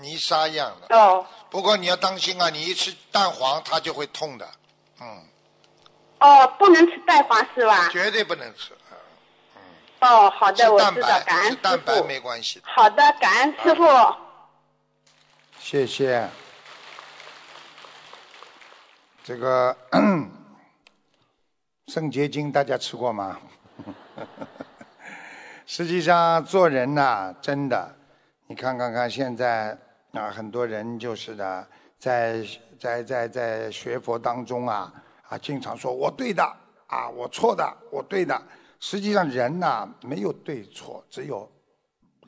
[0.00, 0.96] 泥沙样的。
[0.96, 1.24] 哦。
[1.48, 4.46] 不过你要当心啊，你一吃蛋黄它就会痛的，
[5.00, 5.06] 嗯。
[6.20, 7.88] 哦，不能吃蛋黄是吧？
[7.90, 8.72] 绝对不能吃。
[10.04, 11.62] 哦，好的，我知道，感恩师傅。
[11.62, 12.60] 蛋白没关系。
[12.62, 13.84] 好的，感恩师傅。
[15.58, 16.28] 谢谢。
[19.22, 19.74] 这个
[21.88, 23.38] 肾结晶大家吃过吗？
[25.64, 27.90] 实际上做人呐，真的，
[28.46, 29.76] 你看看看现在
[30.12, 31.66] 啊，很多人就是的，
[31.98, 32.44] 在
[32.78, 34.92] 在在在学佛当中啊
[35.30, 36.44] 啊，经常说我对的
[36.88, 38.38] 啊，我错的，我对的。
[38.86, 41.50] 实际上，人呐没有对错，只有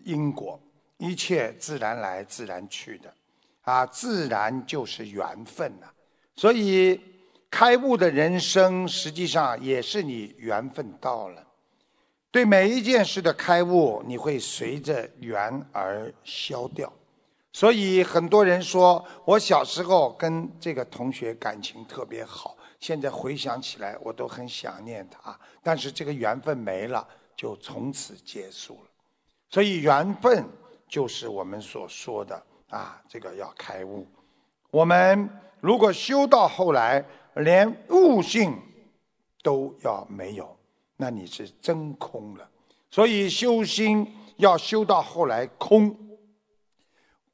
[0.06, 0.58] 因果，
[0.96, 3.12] 一切自然来自然去的，
[3.60, 5.86] 啊，自然就是缘分呐。
[6.34, 6.98] 所以，
[7.50, 11.46] 开悟的人生实际上也是你缘分到了。
[12.30, 16.90] 对每一件事的开悟，你会随着缘而消掉。
[17.52, 22.55] 所以，很多人说我小时候跟这个同学感情特别好。
[22.86, 28.90] 现在回想起来，我都很想念他，但是这个缘分没了，就从此结束了。
[29.50, 30.44] 所以缘分
[30.86, 34.06] 就是我们所说的啊，这个要开悟。
[34.70, 35.28] 我们
[35.58, 38.56] 如果修到后来连悟性
[39.42, 40.56] 都要没有，
[40.96, 42.48] 那你是真空了。
[42.88, 44.06] 所以修心
[44.36, 45.92] 要修到后来空，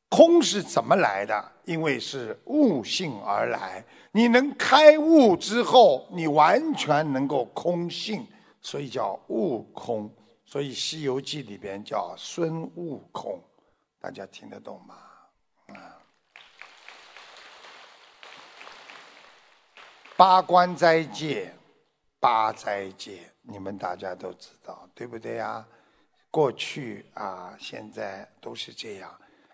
[0.09, 1.52] 空是怎么来的？
[1.65, 3.85] 因为是悟性而来。
[4.13, 8.27] 你能开悟之后，你完全能够空性，
[8.61, 10.13] 所以叫悟空。
[10.45, 13.43] 所以《西游记》里边叫孙悟空，
[13.99, 14.97] 大家听得懂吗？
[15.69, 15.97] 啊，
[20.15, 21.55] 八关斋戒，
[22.21, 25.67] 八斋戒，你们大家都知道，对不对呀？
[26.31, 29.11] 过去啊，现在都是这样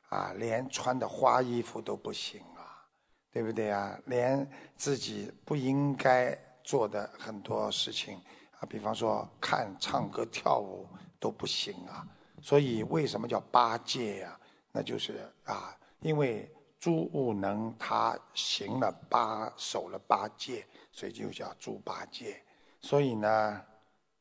[0.09, 2.85] 啊，连穿的花衣服都不行啊，
[3.31, 3.99] 对不对呀？
[4.07, 8.21] 连自己不应该做的很多事情
[8.59, 10.87] 啊，比方说看、唱歌、跳舞
[11.21, 12.07] 都不行啊。
[12.41, 14.41] 所以为什么叫八戒呀？
[14.73, 22.41] 那就是啊，因为朱悟能他行了八守了八戒，所以就叫猪八戒。
[22.81, 23.61] 所以呢，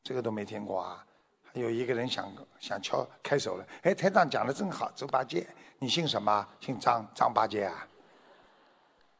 [0.02, 1.06] 这个都没听过啊。
[1.44, 2.30] 还有一个人想
[2.60, 5.46] 想敲开手了，哎，台长讲的真好，猪八戒，
[5.78, 6.46] 你姓什么？
[6.60, 7.88] 姓张，张八戒啊。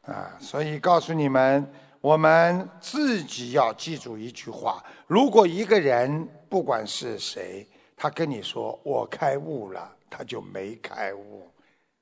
[0.01, 11.49] 啊，所以告诉你们，我们自己要记住一句话：如果一个人不管是谁，他跟你说我开悟了，他就没开悟；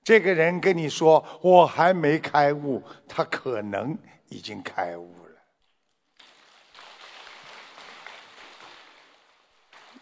[0.03, 3.97] 这个人跟你说我还没开悟，他可能
[4.29, 5.41] 已经开悟了。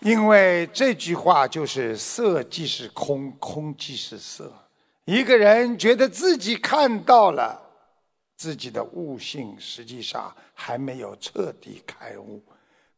[0.05, 4.53] 因为这句话就是色即是空，空即是色。
[5.05, 7.59] 一个人觉得自己看到了
[8.37, 12.39] 自己的悟性，实际上还没有彻底开悟；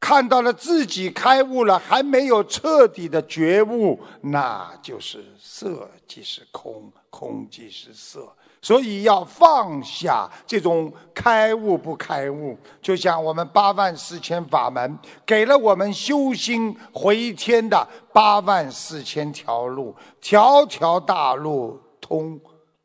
[0.02, 8.36] 看到了自己开悟了，还没有彻底的觉悟，那就是色即是空，空即是色。
[8.68, 22.38] 所以要放下这种开悟不开悟，就像我们八万四千法门给了我们修心回天的八万四千条路，条条大路通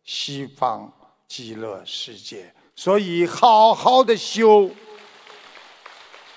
[0.05, 0.89] 西方
[1.26, 2.55] 极乐世界。
[2.76, 4.70] 所以好好的修，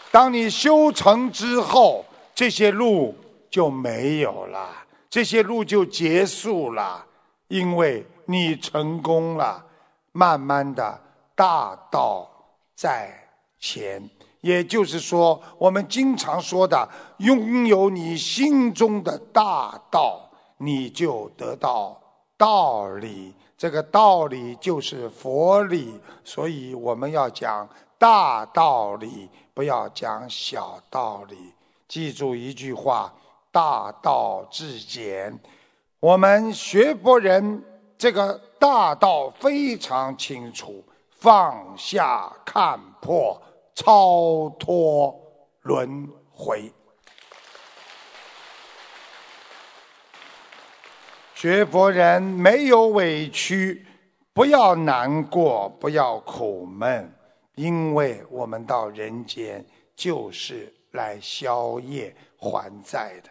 [0.09, 3.15] 当你修成之后，这些路
[3.51, 4.71] 就没有了，
[5.07, 7.05] 这些路就结束了，
[7.49, 8.03] 因为。
[8.27, 9.63] 你成功了，
[10.11, 10.99] 慢慢的
[11.35, 12.27] 大道
[12.73, 13.11] 在
[13.59, 14.09] 前，
[14.41, 21.99] 也就是说，我们经常说的，拥有你心中的大道，你就得到
[22.37, 23.33] 道理。
[23.57, 27.67] 这个道理就是佛理，所以我们要讲
[27.97, 31.53] 大道理，不要讲小道理。
[31.87, 33.13] 记住一句话：
[33.51, 35.39] 大道至简。
[35.99, 37.63] 我们学佛人。
[37.97, 43.41] 这个大道非常清楚，放下看破，
[43.73, 45.17] 超脱
[45.61, 46.71] 轮回。
[51.33, 53.85] 学佛人没有委屈，
[54.33, 57.13] 不要难过，不要苦闷，
[57.55, 59.65] 因为我们到人间
[59.95, 63.29] 就是来消业还债的。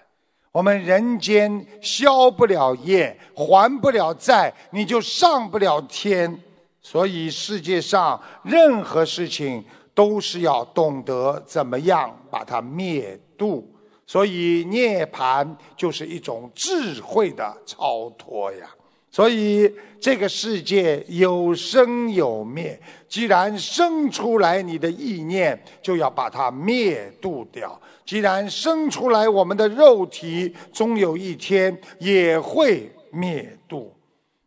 [0.54, 6.40] 我们人间消不了业，还不了债，你就上不了天。
[6.80, 13.68] 所以世界上任何事情都是要懂得怎么样把它灭度。
[14.06, 15.44] 所以涅槃
[15.76, 18.70] 就是一种智慧的超脱呀。
[19.10, 19.68] 所以
[20.00, 27.80] 这个世界有生有灭，既然生出来，你的意念就要把它灭度掉。
[28.04, 33.94] 既然生出来，我们的肉体终有一天也会灭度。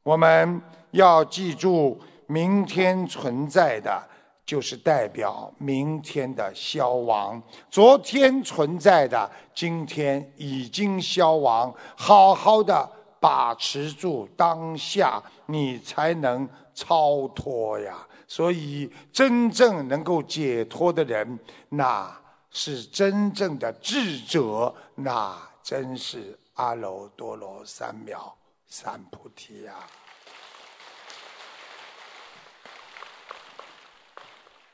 [0.03, 3.99] 我们要记住，明天存在的
[4.45, 11.73] 就是代表明天的消亡；昨天存在的，今天已经消亡。
[11.95, 12.87] 好好的
[13.19, 17.97] 把持住当下，你才能超脱呀。
[18.27, 21.39] 所以，真正能够解脱的人，
[21.69, 22.15] 那。
[22.59, 28.33] 是真正的智者，那真是阿耨多罗三藐
[28.65, 29.75] 三菩提呀！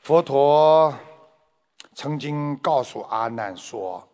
[0.00, 0.94] 佛陀
[1.94, 4.08] 曾经告诉阿难说：“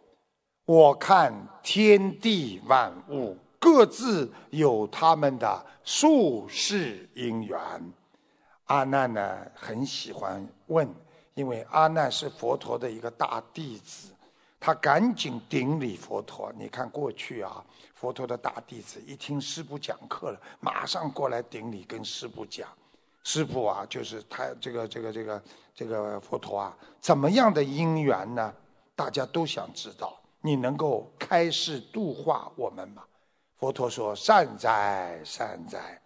[0.66, 7.57] 我看天地万物各自有他们的宿世因缘。”
[8.66, 10.93] 阿难呢，很喜欢问。
[11.35, 14.12] 因为阿难是佛陀的一个大弟子，
[14.59, 16.53] 他赶紧顶礼佛陀。
[16.59, 17.64] 你看过去啊，
[17.95, 22.68] 佛陀的大弟子一听师父讲课了，马上过来顶礼，跟师父讲
[23.22, 25.43] ：“师父啊，就是他这个这个这个
[25.74, 28.53] 这个佛陀啊，怎么样的因缘呢？
[28.95, 33.05] 大家都想知道，你能够开示度化我们吗？”
[33.57, 36.01] 佛陀说：“善哉善哉，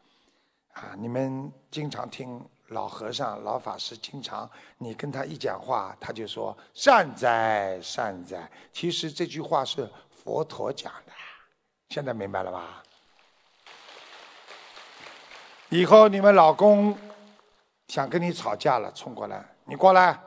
[0.75, 4.49] 啊，你们经常听。”老和尚、老法师经常，
[4.79, 8.51] 你跟他一讲话，他就说“善哉善哉”。
[8.73, 11.13] 其实这句话是佛陀讲的，
[11.91, 12.83] 现在明白了吧？
[15.69, 16.97] 以后你们老公
[17.89, 20.19] 想跟你吵架了，冲过来，你过来，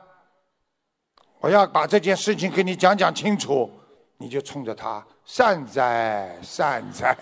[1.40, 3.70] 我要把这件事情跟你讲讲清楚，
[4.16, 7.16] 你就冲着他善哉善哉，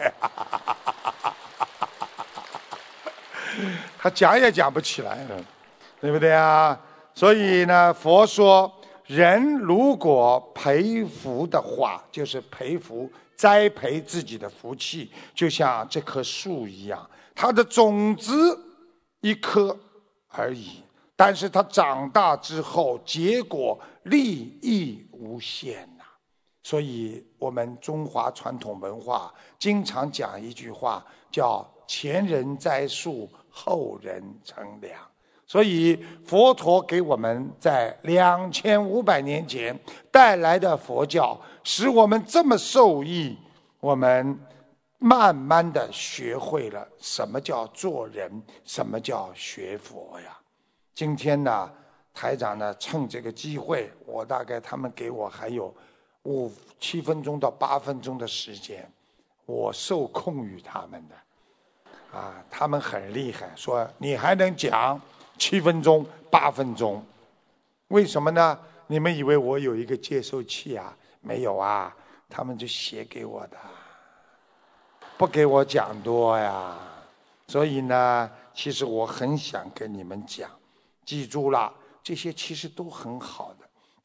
[3.98, 5.44] 他讲也讲不起来了，
[6.00, 6.78] 对不对啊？
[7.14, 8.70] 所以呢，佛说，
[9.07, 18.59] 人如果培福的话，就是培福、栽培自己的福气，就像这棵树一样，它的种子
[19.20, 19.74] 一颗
[20.28, 20.82] 而已，
[21.16, 26.04] 但是它长大之后，结果利益无限呐。
[26.62, 34.94] 所以我们中华传统文化经常讲一句话，叫“前人栽树，后人乘凉”。
[35.48, 39.78] 所以，佛陀给我们在两千五百年前
[40.11, 43.38] 带来的佛教，使我们这么受益。
[43.78, 44.36] 我们
[44.98, 50.36] 慢慢的学会了什么叫做人，什么叫学佛呀。
[50.92, 51.70] 今天呢，
[52.12, 55.72] 台长呢，趁这个机会，我大概他们给我还有
[56.24, 56.50] 五
[56.80, 58.90] 七分钟到八分钟的时间，
[59.44, 61.14] 我受控于他们的。
[62.12, 65.00] 啊，他们很厉害，说你还能讲。
[65.38, 67.04] 七分钟、八分钟，
[67.88, 68.59] 为什么呢？
[68.86, 70.96] 你们以为我有一个接收器啊？
[71.20, 71.94] 没有啊，
[72.26, 73.59] 他们就写给我的，
[75.18, 76.74] 不给我讲多呀。
[77.48, 80.50] 所以呢，其实我很想跟你们讲，
[81.04, 81.70] 记住了，
[82.02, 83.54] 这些其实都很好。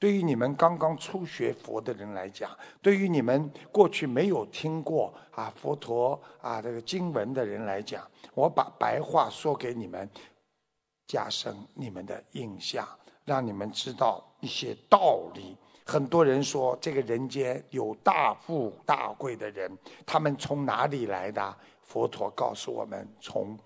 [0.02, 2.50] 对于你们刚刚初学佛的人来讲，
[2.82, 10.10] 对于你们过去没有听过啊佛陀啊这个经文的人来讲，我把白话说给你们。
[11.08, 12.88] 加深你们的印象，
[13.26, 15.58] 让你们知道一些道理。
[15.86, 19.70] 很多人说，这个人间有大富大贵的人，
[20.06, 21.58] 他们从哪里来的？
[21.82, 23.60] 佛陀告诉我们，从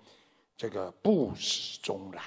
[0.56, 2.22] 这个布施中来。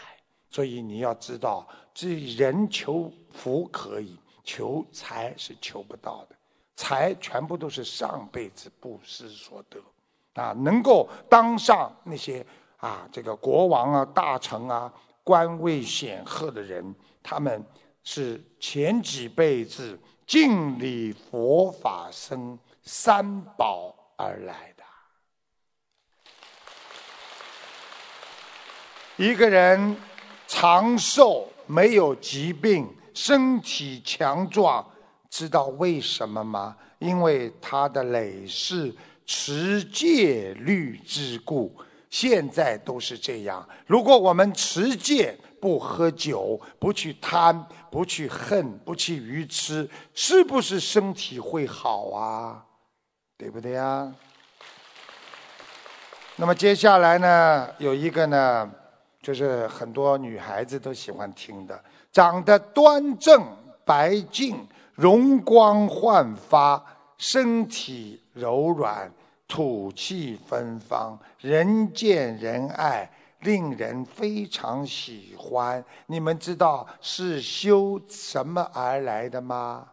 [0.49, 1.68] 所以你要知道，
[2.00, 6.36] 这人求福可以，求财是求不到的。
[6.78, 9.82] 财全部都是上辈子布施所得，
[10.41, 12.45] 啊，能够当上那些
[12.78, 14.89] 啊，这个国王啊、大臣啊。
[15.26, 17.64] 官位显赫的人，他们
[18.04, 24.84] 是前几辈子敬礼佛法僧三宝而来的。
[29.18, 29.95] 一个人
[30.47, 34.84] 长寿，没有疾病，身体强壮，
[35.30, 36.76] 知道为什么吗？
[36.98, 38.92] 因为他的累世
[39.24, 41.72] 持戒律之故。
[42.10, 43.64] 现在都是这样。
[43.86, 52.66] 如果我们持戒，不喝酒，不去贪，不去恨，不去愚痴，是不是身体会好啊？
[53.38, 54.12] 对不对呀？
[56.38, 58.72] 那么接下来呢，有一个呢，
[59.22, 63.46] 就是很多女孩子都喜欢听的，长得端正、
[63.86, 66.84] 白净、容光焕发，
[67.18, 69.12] 身体柔软。
[69.52, 73.10] 吐气芬芳，人见人爱，
[73.40, 75.84] 令人非常喜欢。
[76.06, 79.88] 你们知道是修什么而来的吗？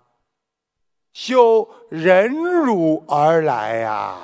[1.15, 4.19] 修忍辱而来呀！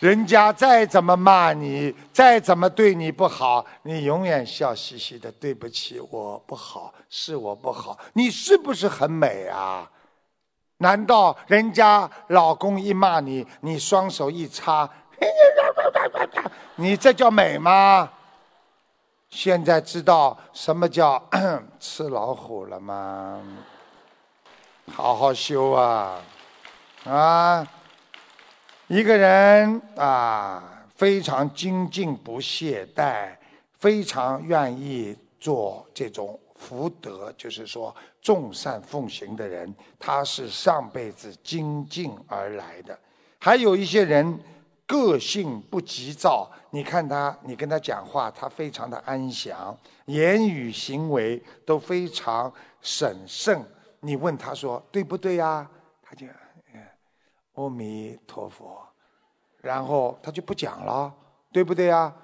[0.00, 5.32] 人家再怎么骂你，再怎么对你不好，你永远笑嘻嘻的。
[5.32, 7.98] 对不起，我不好，是我不好。
[8.12, 9.90] 你是不是很美啊？
[10.78, 14.88] 难道人家老公一骂你，你双手一插，
[16.76, 18.08] 你这叫美吗？
[19.28, 21.22] 现在知道什么叫
[21.80, 23.42] 吃老虎了吗？
[24.94, 26.20] 好好修啊！
[27.04, 27.66] 啊，
[28.88, 33.36] 一个人啊，非常精进不懈怠，
[33.78, 36.38] 非常愿意做这种。
[36.54, 42.98] 福德就是说，众善奉行的人，他是上辈子精进而来的。
[43.38, 44.40] 还有一些人
[44.86, 53.62] 个性不急躁，你看他，你跟他讲话，他非常的安详，言语行为都非常审慎。
[54.00, 55.68] 你问他说对不对呀？
[56.02, 56.26] 他就，
[57.58, 58.78] 阿弥陀佛，
[59.60, 61.12] 然后他就不讲了，
[61.50, 62.14] 对不对呀？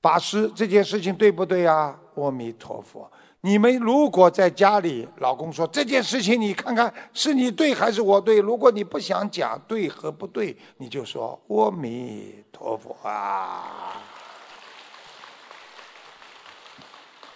[0.00, 1.94] 法师，这件事情对不对呀？
[2.14, 3.10] 阿弥陀佛。
[3.42, 8.38] 你们如果在家里，老公说这件事情，你看看是你对还是我对？
[8.38, 14.00] 如果你不想讲对和不对，你就说阿弥陀佛啊。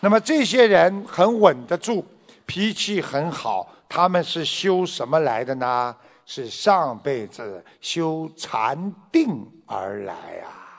[0.00, 2.02] 那么这些人很稳得住，
[2.46, 5.94] 脾气很好，他们是修什么来的呢？
[6.30, 10.12] 是上辈子修禅定而来
[10.42, 10.78] 啊！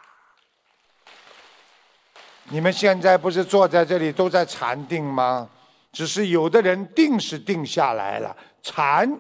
[2.50, 5.50] 你们现在不是坐在这里都在禅定吗？
[5.92, 9.12] 只是有的人定是定下来了，禅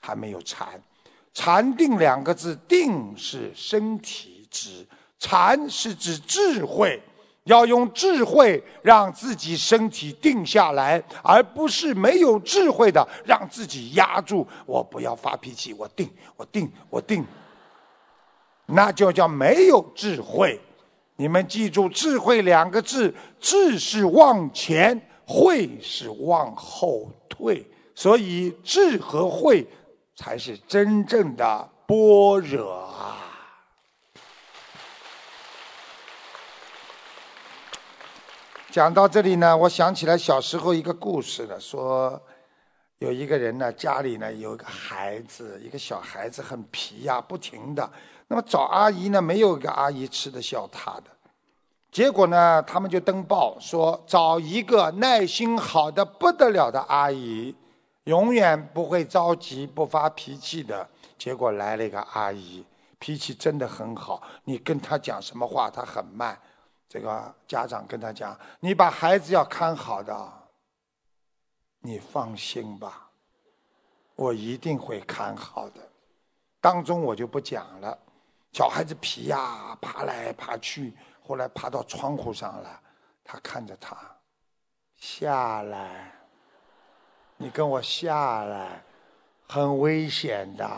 [0.00, 0.82] 还没有禅。
[1.34, 4.86] 禅定两个字，定是身体指，
[5.18, 7.02] 禅是指智慧。
[7.44, 14.46] 要用智慧让自己身体定下来，而不是没有智慧的让自己压住。
[14.64, 17.24] 我不要发脾气，我定，我定，我定。
[18.66, 20.58] 那就叫没有智慧。
[21.16, 27.64] 你们记住“智慧”两个字，“智”是往前，“慧”是往后退。
[27.94, 29.64] 所以“智”和“慧”
[30.16, 33.23] 才是真正的般若啊。
[38.74, 41.60] 讲到这里呢，我想起来小时候一个故事了。
[41.60, 42.20] 说
[42.98, 47.88] 有一个人呢，家里呢有一个孩子，一个小孩子很皮呀，不停的。
[48.26, 51.04] 那么找阿姨呢，没有一个阿姨吃得消他的。
[51.92, 57.54] 结果呢，他们就登报说，找一个耐心好的不得了的阿姨，
[58.06, 60.88] 永远不会着急、不发脾气的。
[61.16, 62.64] 结果来了一个阿姨，
[62.98, 66.36] 脾气真的很好，你跟她讲什么话，她很慢。
[66.94, 70.32] 这个家长跟他讲：“你把孩子要看好的，
[71.80, 73.10] 你放心吧，
[74.14, 75.80] 我一定会看好的。”
[76.62, 77.98] 当中我就不讲了。
[78.52, 80.94] 小孩子皮呀，爬来爬去，
[81.26, 82.80] 后来爬到窗户上了。
[83.24, 83.96] 他看着他，
[84.94, 86.12] 下来，
[87.36, 88.80] 你跟我下来，
[89.48, 90.70] 很危险的，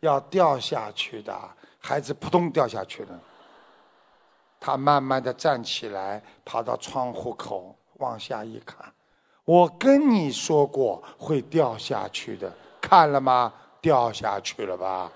[0.00, 1.34] 要掉下去的。
[1.78, 3.18] 孩子扑通掉下去了。
[4.60, 8.92] 他慢慢的站起来，跑到窗户口往下一看，
[9.44, 13.52] 我跟你说过会掉下去的，看了吗？
[13.80, 15.10] 掉下去了吧？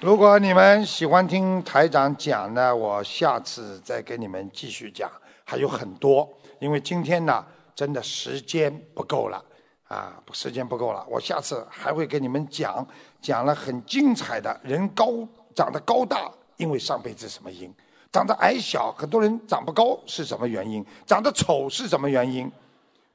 [0.00, 5.10] 如果你们喜欢听台长讲呢，我下次再给你们继续讲，
[5.44, 6.28] 还有很多，
[6.58, 7.42] 因为今天呢，
[7.74, 9.42] 真的时间不够了。
[9.88, 12.86] 啊，时间不够了，我下次还会给你们讲，
[13.20, 14.58] 讲了很精彩的。
[14.62, 15.06] 人高
[15.54, 17.70] 长得高大，因为上辈子什么因；
[18.10, 20.84] 长得矮小，很多人长不高是什么原因？
[21.06, 22.50] 长得丑是什么原因？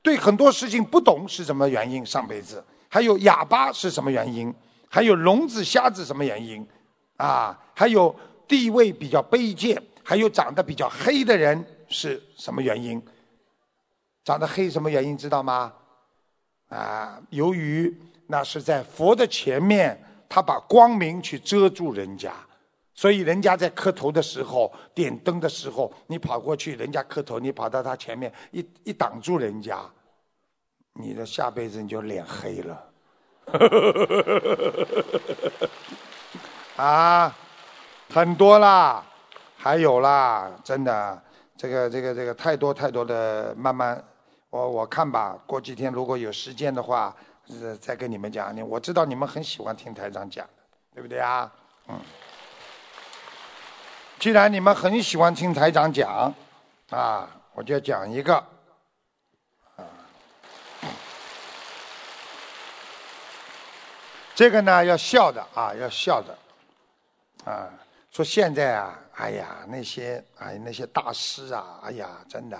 [0.02, 2.06] 对很多事情不懂是什么原因？
[2.06, 4.54] 上辈子还有哑巴是什么原因？
[4.88, 6.66] 还有聋子瞎子什么原因？
[7.18, 8.16] 啊，还有
[8.48, 13.04] 地位比较卑贱，还有长得比较黑的人是什么原因？
[14.24, 15.18] 长得黑什么原因？
[15.18, 15.74] 知道吗？
[16.70, 17.94] 啊，由于
[18.28, 20.00] 那是在佛的前面，
[20.30, 22.32] 他把光明去遮住人家，
[22.94, 29.80] 所以人家在磕头的时候、点灯的时候，你跑过去，人家磕头，你跑到他前面一一挡住人家，
[30.94, 32.86] 你的下辈子你就脸黑了。
[36.78, 37.36] 啊，
[38.14, 39.04] 很多啦，
[39.58, 41.24] 还有啦，真的，
[41.58, 44.04] 这个这个这个太多太多的，慢慢。
[44.50, 47.16] 我我看吧，过几天如果有时间的话，
[47.62, 48.56] 呃，再跟你们讲。
[48.56, 50.48] 你我知道你们很喜欢听台长讲，
[50.94, 51.52] 对不对啊？
[51.88, 52.00] 嗯。
[54.18, 56.34] 既然你们很喜欢听台长讲，
[56.90, 58.44] 啊，我就讲一个，
[64.34, 66.38] 这个呢要笑的啊，要笑的，
[67.46, 67.70] 啊，
[68.10, 72.60] 说现在啊，哎呀，那些哎那些大师啊，哎呀，真的。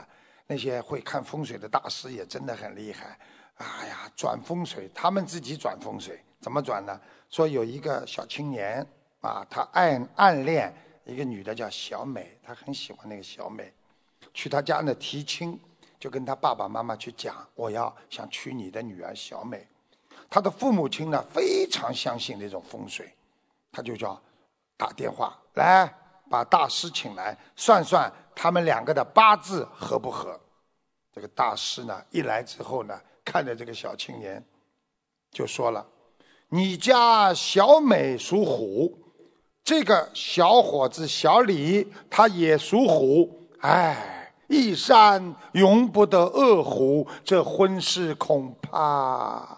[0.52, 3.20] 那些会看风水的大师也真的很厉害，
[3.58, 7.00] 哎呀，转风水，他们自己转风水，怎么转呢？
[7.30, 8.84] 说有一个小青年
[9.22, 10.74] 啊，他暗暗恋
[11.06, 13.72] 一个女的叫小美，他很喜欢那个小美，
[14.34, 15.60] 去他家呢提亲，
[16.00, 19.68] 就跟他爸爸妈妈去讲，我要想娶你的女儿小美。
[20.32, 23.14] 他的父母亲呢非常相信那种风水，
[23.72, 24.20] 他就叫
[24.76, 25.88] 打电话来
[26.28, 28.12] 把大师请来算算。
[28.42, 30.40] 他们两个的八字合不合？
[31.14, 34.42] 这个大师呢，一来之后呢，看着这个小青年，
[35.30, 35.86] 就说了
[36.48, 38.98] ：“你家小美属虎，
[39.62, 49.58] 这个小伙子小李他也属虎，哎，一山容不得二虎，这婚事恐怕……”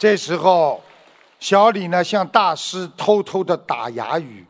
[0.00, 0.82] 这时候。
[1.44, 4.46] 小李呢，向大师偷偷的打哑语。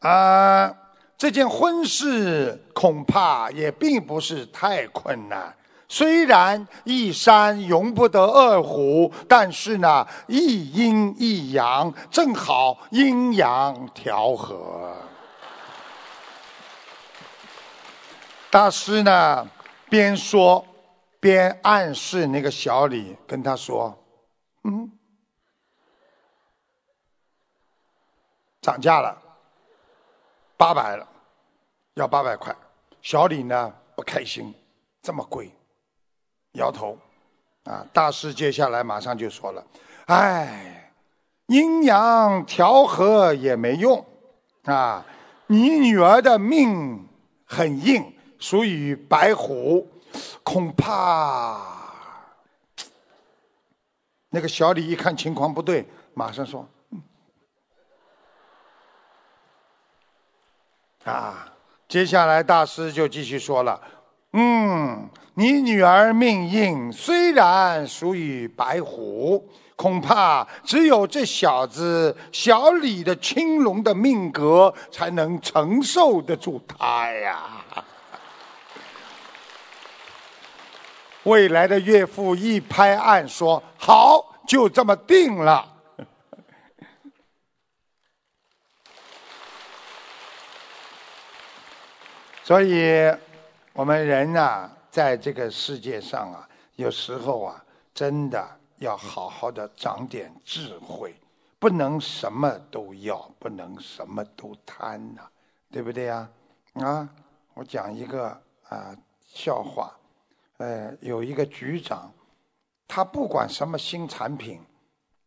[0.00, 0.70] 啊，
[1.16, 5.56] 这件婚事恐怕也并不是太困难，
[5.88, 14.94] 虽然一山容不得二虎，但是呢，一阴一阳，正好阴阳调和。
[18.50, 19.48] 大师呢，
[19.88, 20.62] 边说
[21.20, 23.96] 边暗示那个小李，跟他说
[24.64, 24.90] ：“嗯，
[28.62, 29.16] 涨价了，
[30.56, 31.06] 八百了，
[31.94, 32.56] 要八百块。”
[33.02, 34.54] 小李呢不开心，
[35.02, 35.50] 这么贵。
[36.54, 36.98] 摇头，
[37.64, 37.86] 啊！
[37.92, 39.64] 大师接下来马上就说了
[40.06, 40.92] ：“哎，
[41.46, 44.04] 阴阳调和也没用，
[44.64, 45.06] 啊！
[45.46, 47.08] 你女儿的命
[47.44, 49.88] 很硬，属于白虎，
[50.42, 51.60] 恐怕……”
[54.30, 56.66] 那个小李一看情况不对，马上说
[61.04, 61.52] ：“啊！”
[61.88, 63.80] 接下来大师就继续说了
[64.34, 77.64] ：“嗯。”你女儿命硬，虽然属于白虎，恐怕只有这小子小李的青龙的命格才能承受得住他呀。
[81.30, 85.64] 未来的岳父一拍案说：“好，就这么定了。
[92.42, 93.14] ”所以，
[93.72, 94.76] 我们人啊。
[94.90, 97.64] 在这个世界上啊，有时候啊，
[97.94, 98.44] 真的
[98.78, 101.14] 要好好的长点智慧，
[101.60, 105.22] 不能什么都要，不能什么都贪呐，
[105.70, 106.28] 对不对呀？
[106.74, 107.08] 啊，
[107.54, 108.36] 我讲一个
[108.68, 108.92] 啊
[109.24, 109.96] 笑话，
[110.60, 112.12] 呃，有一个局长，
[112.86, 114.60] 他不管什么新产品，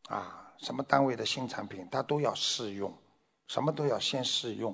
[0.08, 2.96] 啊，什么单位的新产品，他都要试用，
[3.48, 4.74] 什么都要先试用，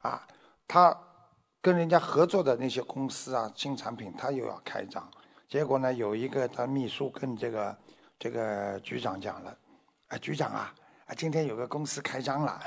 [0.00, 0.26] 啊，
[0.66, 0.94] 他。
[1.64, 5.10] 跟人家合作的那些公司啊，新产品他又要开张，
[5.48, 7.78] 结果呢，有一个他秘书跟这个
[8.18, 9.58] 这个局长讲了，
[10.08, 10.74] 啊，局长啊，
[11.06, 12.60] 啊，今天有个公司开张了，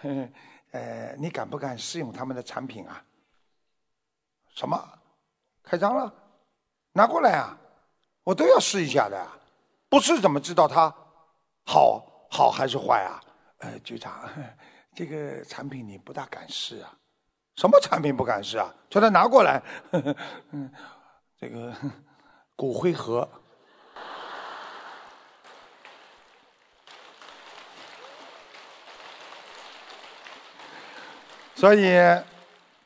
[0.72, 3.04] 呃，你敢不敢试用他们的产品啊？
[4.54, 4.82] 什么？
[5.62, 6.10] 开张了？
[6.96, 7.58] 拿过来啊，
[8.22, 9.26] 我都要试一下的，
[9.88, 10.94] 不试怎么知道它
[11.64, 13.20] 好好还是坏啊？
[13.58, 14.28] 呃，局长，
[14.94, 16.94] 这个产品你不大敢试啊？
[17.56, 18.72] 什么产品不敢试啊？
[18.88, 19.60] 叫他拿过来。
[20.52, 20.72] 嗯，
[21.36, 21.74] 这个
[22.54, 23.28] 骨灰盒。
[31.56, 31.96] 所以，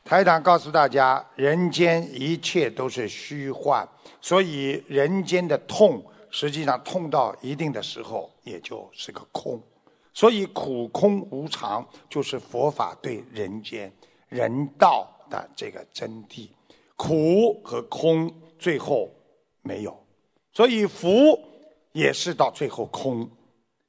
[0.09, 3.87] 台长告诉大家，人间一切都是虚幻，
[4.19, 9.61] 所以人间的痛，实际上痛到一定的时候，也就是个空。
[10.11, 13.93] 所以苦空无常，就是佛法对人间。
[14.29, 16.49] 人道的这个真谛，
[16.95, 19.11] 苦和空最后
[19.61, 19.95] 没有，
[20.51, 21.39] 所以福
[21.91, 23.29] 也是到最后空，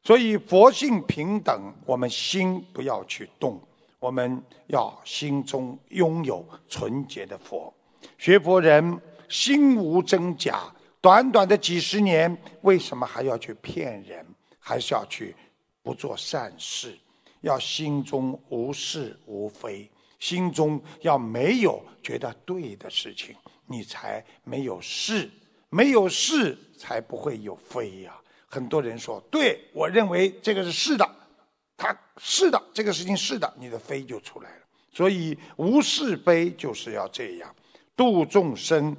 [0.03, 3.59] 所以佛性平等，我们心不要去动，
[4.01, 7.72] 我们要心中拥有纯洁的佛。
[8.18, 8.98] 学佛人
[9.28, 14.26] 心无真假，短短的几十年，为什么还要去骗人？
[14.59, 15.36] 还是要去
[15.82, 16.98] 不做善事？
[17.42, 19.88] 要心中无是无非。
[20.18, 23.34] 心中要没有觉得对的事情，
[23.66, 25.30] 你才没有是，
[25.68, 28.14] 没有是才不会有非呀。
[28.46, 31.09] 很多人说，对我认为这个是是的，
[31.81, 34.62] 他是的，这个事情是的，你的非就出来了。
[34.93, 37.55] 所以无是非就是要这样，
[37.97, 38.95] 度众生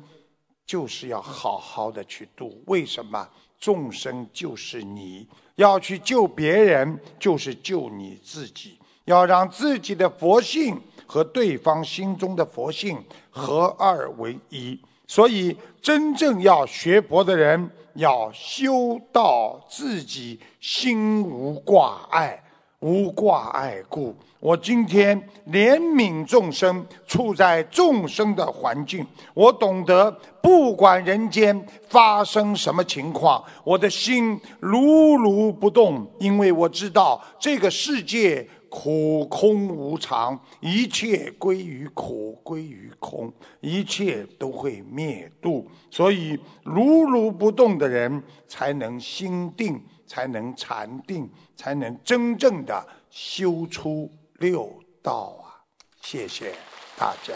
[0.65, 2.63] 就是要好好的去度。
[2.65, 3.29] 为什么？
[3.59, 10.81] 众生就是你要去救别人，就是救你自己，要让自己的佛性。
[11.05, 12.97] 和对方心中的佛性
[13.29, 22.41] 合二为一，所以真正要学佛的人，要修到自己心无挂碍，
[22.81, 25.19] 无挂碍故，我今天
[25.51, 30.11] 怜悯众生，处在众生的环境，我懂得
[30.41, 38.47] 不管人间发生什么情况，我的心如如不动，因为我知道这个世界。
[38.73, 43.29] 苦空无常，一切归于苦，归于空，
[43.59, 45.67] 一切都会灭度。
[45.89, 49.77] 所以如如不动的人，才能心定，
[50.11, 55.63] 才能禅定，才能真正的修出六道啊！
[56.01, 56.53] 谢谢
[56.97, 57.33] 大家。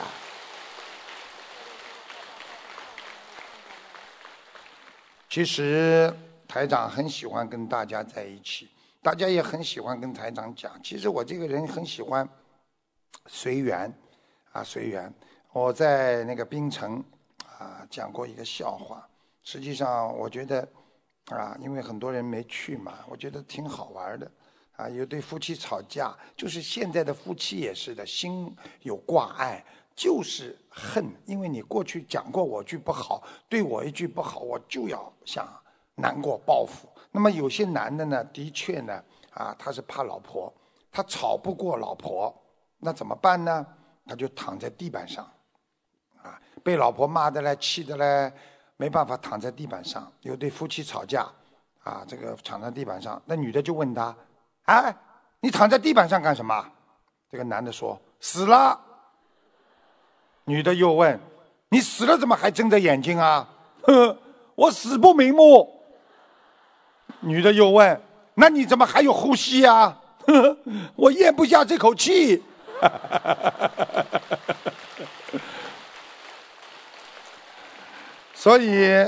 [5.30, 6.14] 其实
[6.50, 8.70] 台长很喜欢跟大家在一起。
[9.02, 12.28] 大家也很喜欢跟台长讲，其实我这个人很喜欢
[13.28, 13.90] 随缘，
[14.52, 15.14] 啊随缘。
[15.54, 17.02] 我在那个槟城，
[17.58, 19.08] 啊讲过一个笑话。
[19.44, 20.68] 实际上，我觉得
[21.28, 24.32] 啊，因为很多人没去嘛，我觉得挺好玩的。
[24.78, 29.64] 啊，有对夫妻吵架，就是现在的夫妻也是的，心有挂碍，
[29.96, 31.06] 就是恨。
[31.26, 35.48] 因为你过去讲过我句不好，对我一句不好，我就要想
[35.96, 36.90] 难过报复。
[37.10, 39.02] 那么有些男的呢，的确呢，
[39.32, 40.54] 啊，他是怕老婆，
[40.92, 42.36] 他吵不过老婆，
[42.78, 43.66] 那怎么办呢？
[44.06, 45.26] 他就躺在地板上，
[46.22, 48.34] 啊，被老婆骂的嘞，气的嘞，
[48.78, 50.12] 没办法躺在地板上。
[50.22, 51.28] 有对夫妻吵架，
[51.84, 54.16] 啊，这个躺在地板上，那女的就问他。
[54.66, 54.96] 哎，
[55.40, 56.66] 你躺在地板上干什么？
[57.30, 58.80] 这个男的说死了。
[60.46, 61.20] 女的又问：
[61.70, 63.48] 你死了怎么还睁着眼睛啊？
[63.84, 64.18] 呵，
[64.56, 65.84] 我死不瞑目。
[67.20, 68.02] 女的又问：
[68.36, 69.98] 那你怎么还有呼吸呀？
[70.28, 70.58] 呵，
[70.96, 72.44] 我咽不下这口气。
[78.46, 79.04] 所以。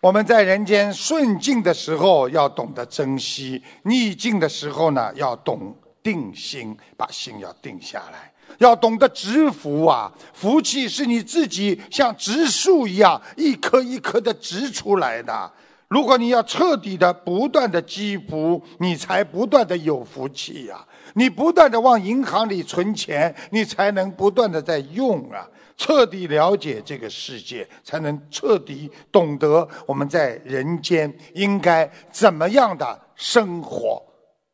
[0.00, 10.12] 我们在人间顺境的时候要懂得珍惜，逆境的时候呢要懂定心，把心要定下来，要懂得植福啊！
[10.34, 15.50] 福气是你自己像植树一样，一颗一颗的植出来的。
[15.88, 20.86] 如果你要彻底的不断的积福，你才不断的有福气呀！
[21.14, 25.48] 你不断的往银行里存钱，你才能不断的在用啊！
[25.76, 34.02] 彻底了解这个世界，才能彻底懂得我们在人间应该怎么样的生活。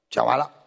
[0.09, 0.60] 讲完了。